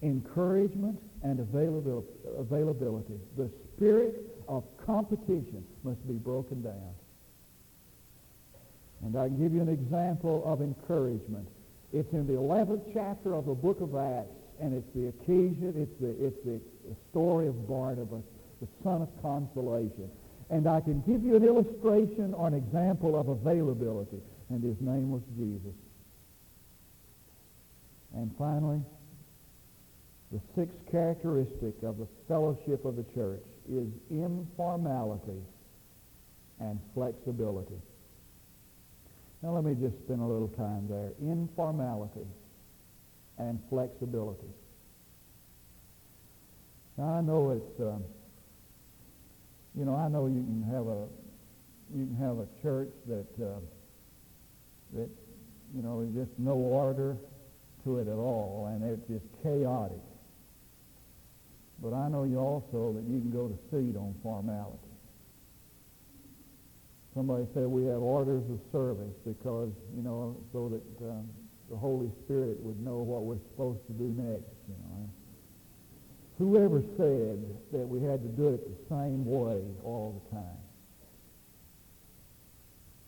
encouragement 0.03 1.01
and 1.23 1.41
availability. 1.41 3.19
The 3.37 3.51
spirit 3.75 4.15
of 4.49 4.65
competition 4.85 5.65
must 5.83 6.07
be 6.07 6.15
broken 6.15 6.63
down. 6.63 6.95
And 9.05 9.17
I 9.17 9.29
can 9.29 9.39
give 9.43 9.53
you 9.53 9.63
an 9.63 9.69
example 9.69 10.43
of 10.45 10.61
encouragement. 10.61 11.49
It's 11.93 12.13
in 12.13 12.27
the 12.27 12.35
11th 12.35 12.93
chapter 12.95 13.35
of 13.35 13.47
the 13.47 13.55
book 13.55 13.81
of 13.81 13.95
Acts, 13.95 14.33
and 14.61 14.75
it's 14.75 14.89
the 14.95 15.09
occasion, 15.09 15.75
it's 15.77 16.01
the, 16.01 16.27
it's 16.27 16.45
the 16.45 16.61
story 17.11 17.49
of 17.49 17.69
Barnabas 17.69 18.23
the 18.63 18.69
son 18.85 19.03
of 19.03 19.09
consolation. 19.21 20.09
And 20.49 20.69
I 20.69 20.81
can 20.81 21.03
give 21.03 21.25
you 21.25 21.37
an 21.37 21.45
illustration 21.45 22.33
or 22.35 22.47
an 22.47 22.55
example 22.55 23.19
of 23.19 23.29
availability, 23.29 24.21
and 24.49 24.63
his 24.63 24.77
name 24.81 25.11
was 25.11 25.23
Jesus. 25.37 25.75
And 28.15 28.31
finally, 28.39 28.81
the 30.31 30.41
sixth 30.55 30.79
characteristic 30.91 31.83
of 31.83 31.99
the 31.99 32.07
fellowship 32.29 32.85
of 32.85 32.97
the 32.97 33.05
church 33.15 33.43
is 33.71 33.89
informality 34.11 35.43
and 36.61 36.79
flexibility. 36.95 37.81
Now 39.43 39.51
let 39.51 39.65
me 39.65 39.75
just 39.75 39.99
spend 40.05 40.21
a 40.21 40.25
little 40.25 40.49
time 40.49 40.87
there. 40.89 41.11
Informality 41.21 42.27
and 43.39 43.61
flexibility. 43.69 44.53
Now 46.97 47.15
I 47.15 47.21
know 47.23 47.51
it's 47.51 47.81
um, 47.81 48.05
you 49.75 49.85
know, 49.85 49.97
I 49.97 50.09
know 50.09 50.27
you 50.27 50.43
can 50.43 50.63
have 50.71 50.87
a 50.87 51.07
you 51.95 52.07
can 52.07 52.17
have 52.17 52.39
a 52.39 52.47
church 52.63 52.93
that 53.09 53.27
uh, 53.43 53.59
that 54.95 55.09
you 55.75 55.83
know 55.83 56.01
is 56.01 56.15
just 56.15 56.39
no 56.39 56.53
order 56.53 57.17
to 57.85 57.99
it 57.99 58.09
at 58.09 58.17
all, 58.17 58.71
and 58.71 58.85
it's 58.85 59.09
just 59.09 59.25
chaotic. 59.43 60.01
But 61.83 61.95
I 61.95 62.09
know 62.09 62.25
you 62.25 62.39
also 62.39 62.93
that 62.93 63.05
you 63.11 63.19
can 63.21 63.33
go 63.33 63.49
to 63.49 63.59
seed 63.71 63.97
on 63.97 64.15
formality. 64.23 64.92
Somebody 67.15 67.47
said 67.53 67.67
we 67.67 67.85
have 67.85 68.01
orders 68.01 68.43
of 68.49 68.59
service 68.73 69.13
because, 69.27 69.71
you 69.95 70.03
know, 70.03 70.37
so 70.53 70.71
that 70.71 71.11
um, 71.11 71.29
the 71.71 71.77
Holy 71.77 72.11
Spirit 72.25 72.59
would 72.61 72.81
know 72.81 72.99
what 73.05 73.25
we're 73.25 73.43
supposed 73.53 73.87
to 73.87 73.93
do 73.93 74.15
next, 74.17 74.49
you 74.67 74.77
know. 74.89 75.11
Whoever 76.39 76.81
said 76.97 77.45
that 77.73 77.87
we 77.87 78.01
had 78.01 78.23
to 78.23 78.29
do 78.29 78.49
it 78.49 78.65
the 78.65 78.77
same 78.89 79.27
way 79.27 79.61
all 79.85 80.23
the 80.25 80.37
time? 80.37 80.61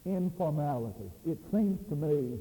Informality. 0.04 1.10
It 1.26 1.38
seems 1.50 1.80
to 1.88 1.96
me 1.96 2.38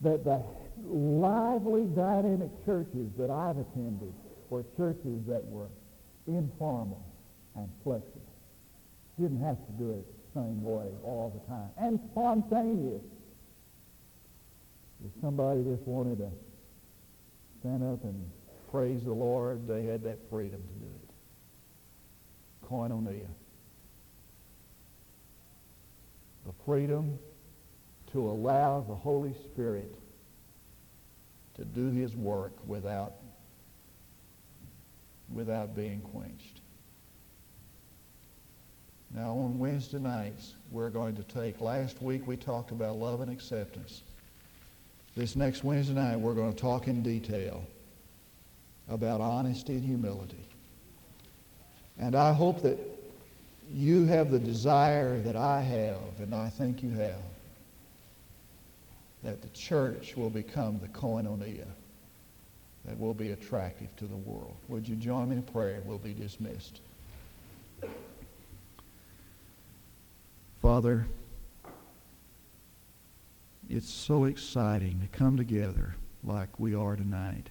that 0.00 0.24
the 0.24 0.42
lively, 0.88 1.84
dynamic 1.94 2.48
churches 2.64 3.12
that 3.18 3.30
I've 3.30 3.58
attended 3.58 4.14
were 4.48 4.64
churches 4.78 5.20
that 5.28 5.44
were 5.44 5.68
informal 6.26 7.04
and 7.56 7.68
flexible. 7.84 8.32
Didn't 9.20 9.42
have 9.42 9.58
to 9.66 9.72
do 9.78 9.90
it 9.90 10.21
same 10.34 10.62
way 10.62 10.88
all 11.02 11.32
the 11.34 11.52
time. 11.52 11.70
And 11.78 12.00
spontaneous. 12.10 13.02
If 15.04 15.20
somebody 15.20 15.62
just 15.64 15.82
wanted 15.82 16.18
to 16.18 16.30
stand 17.60 17.82
up 17.82 18.02
and 18.04 18.30
praise 18.70 19.04
the 19.04 19.12
Lord, 19.12 19.68
they 19.68 19.84
had 19.84 20.02
that 20.04 20.18
freedom 20.30 20.62
to 20.62 20.74
do 20.78 20.86
it. 20.86 21.10
Koinonia. 22.66 23.28
The 26.46 26.52
freedom 26.64 27.18
to 28.12 28.30
allow 28.30 28.80
the 28.80 28.94
Holy 28.94 29.34
Spirit 29.44 29.94
to 31.54 31.64
do 31.64 31.90
his 31.90 32.16
work 32.16 32.52
without, 32.66 33.14
without 35.32 35.76
being 35.76 36.00
quenched. 36.00 36.61
Now, 39.14 39.32
on 39.32 39.58
Wednesday 39.58 39.98
nights, 39.98 40.54
we're 40.70 40.88
going 40.88 41.16
to 41.16 41.22
take, 41.24 41.60
last 41.60 42.00
week 42.02 42.26
we 42.26 42.36
talked 42.36 42.70
about 42.70 42.96
love 42.96 43.20
and 43.20 43.30
acceptance. 43.30 44.02
This 45.14 45.36
next 45.36 45.62
Wednesday 45.62 45.94
night, 45.94 46.18
we're 46.18 46.34
going 46.34 46.54
to 46.54 46.58
talk 46.58 46.88
in 46.88 47.02
detail 47.02 47.62
about 48.88 49.20
honesty 49.20 49.74
and 49.74 49.84
humility. 49.84 50.44
And 51.98 52.14
I 52.14 52.32
hope 52.32 52.62
that 52.62 52.78
you 53.70 54.06
have 54.06 54.30
the 54.30 54.38
desire 54.38 55.20
that 55.20 55.36
I 55.36 55.60
have, 55.60 55.98
and 56.18 56.34
I 56.34 56.48
think 56.48 56.82
you 56.82 56.90
have, 56.92 57.20
that 59.22 59.42
the 59.42 59.48
church 59.48 60.16
will 60.16 60.30
become 60.30 60.78
the 60.80 60.88
koinonia 60.88 61.66
that 62.86 62.98
will 62.98 63.14
be 63.14 63.30
attractive 63.30 63.94
to 63.96 64.06
the 64.06 64.16
world. 64.16 64.56
Would 64.68 64.88
you 64.88 64.96
join 64.96 65.28
me 65.28 65.36
in 65.36 65.42
prayer? 65.42 65.82
We'll 65.84 65.98
be 65.98 66.14
dismissed. 66.14 66.80
Father, 70.62 71.08
it's 73.68 73.92
so 73.92 74.26
exciting 74.26 75.00
to 75.00 75.08
come 75.08 75.36
together 75.36 75.96
like 76.22 76.60
we 76.60 76.72
are 76.72 76.94
tonight 76.94 77.50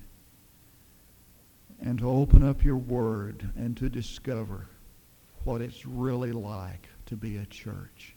and 1.82 2.00
to 2.00 2.10
open 2.10 2.41
up 2.41 2.63
your 2.63 2.78
word 2.78 3.50
and 3.58 3.76
to 3.76 3.89
discover 3.89 4.67
what 5.43 5.60
it's 5.60 5.86
really 5.86 6.32
like 6.32 6.88
to 7.08 7.17
be 7.17 7.36
a 7.36 7.45
church. 7.47 8.15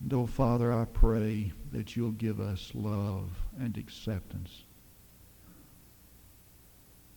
And 0.00 0.12
oh, 0.12 0.26
Father, 0.26 0.72
I 0.72 0.84
pray 0.84 1.52
that 1.72 1.96
you'll 1.96 2.12
give 2.12 2.38
us 2.38 2.70
love 2.74 3.30
and 3.58 3.76
acceptance. 3.76 4.62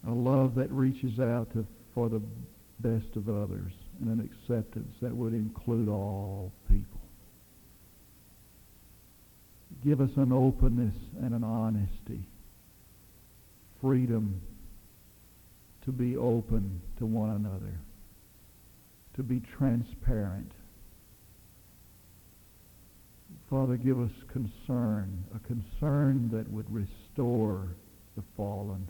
A 0.07 0.12
love 0.12 0.55
that 0.55 0.71
reaches 0.71 1.19
out 1.19 1.51
to, 1.51 1.67
for 1.93 2.10
the 2.10 2.21
best 2.79 3.15
of 3.15 3.29
others 3.29 3.73
and 3.99 4.10
an 4.10 4.29
acceptance 4.29 4.93
that 5.01 5.15
would 5.15 5.33
include 5.33 5.89
all 5.89 6.51
people. 6.69 6.99
Give 9.83 10.01
us 10.01 10.10
an 10.15 10.31
openness 10.31 10.95
and 11.21 11.33
an 11.33 11.43
honesty, 11.43 12.27
freedom 13.81 14.41
to 15.86 15.91
be 15.91 16.17
open 16.17 16.81
to 16.97 17.05
one 17.05 17.29
another, 17.29 17.79
to 19.15 19.23
be 19.23 19.41
transparent. 19.57 20.51
Father, 23.49 23.77
give 23.77 23.99
us 23.99 24.12
concern, 24.31 25.23
a 25.33 25.39
concern 25.39 26.29
that 26.33 26.51
would 26.51 26.69
restore 26.69 27.69
the 28.17 28.23
fallen 28.36 28.88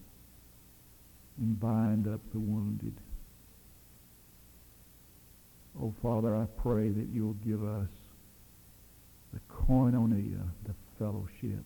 and 1.38 1.60
bind 1.60 2.08
up 2.08 2.22
the 2.34 2.40
wounded. 2.40 2.96
Oh, 5.82 5.94
Father, 6.02 6.36
I 6.36 6.46
pray 6.62 6.90
that 6.90 7.08
you'll 7.14 7.34
give 7.46 7.64
us 7.64 7.90
the 9.34 9.40
koinonia, 9.54 10.42
the 10.66 10.74
fellowship 10.98 11.64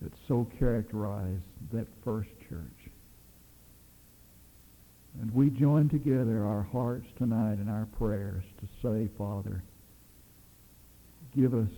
that 0.00 0.12
so 0.26 0.48
characterized 0.58 1.44
that 1.72 1.86
first 2.04 2.30
church. 2.48 2.90
And 5.20 5.32
we 5.34 5.50
join 5.50 5.88
together 5.88 6.44
our 6.44 6.62
hearts 6.62 7.06
tonight 7.18 7.58
and 7.58 7.68
our 7.68 7.86
prayers 7.98 8.44
to 8.60 8.66
say, 8.82 9.08
Father, 9.18 9.62
give 11.36 11.52
us 11.54 11.70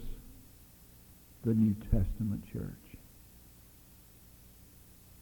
the 1.44 1.52
New 1.52 1.74
Testament 1.90 2.44
church. 2.52 2.98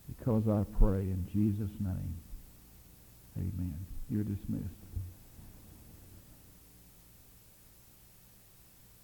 Because 0.09 0.43
I 0.47 0.65
pray 0.79 1.01
in 1.01 1.27
Jesus' 1.33 1.75
name. 1.81 2.17
Amen. 3.39 3.75
You're 4.11 4.25
dismissed. 4.25 4.82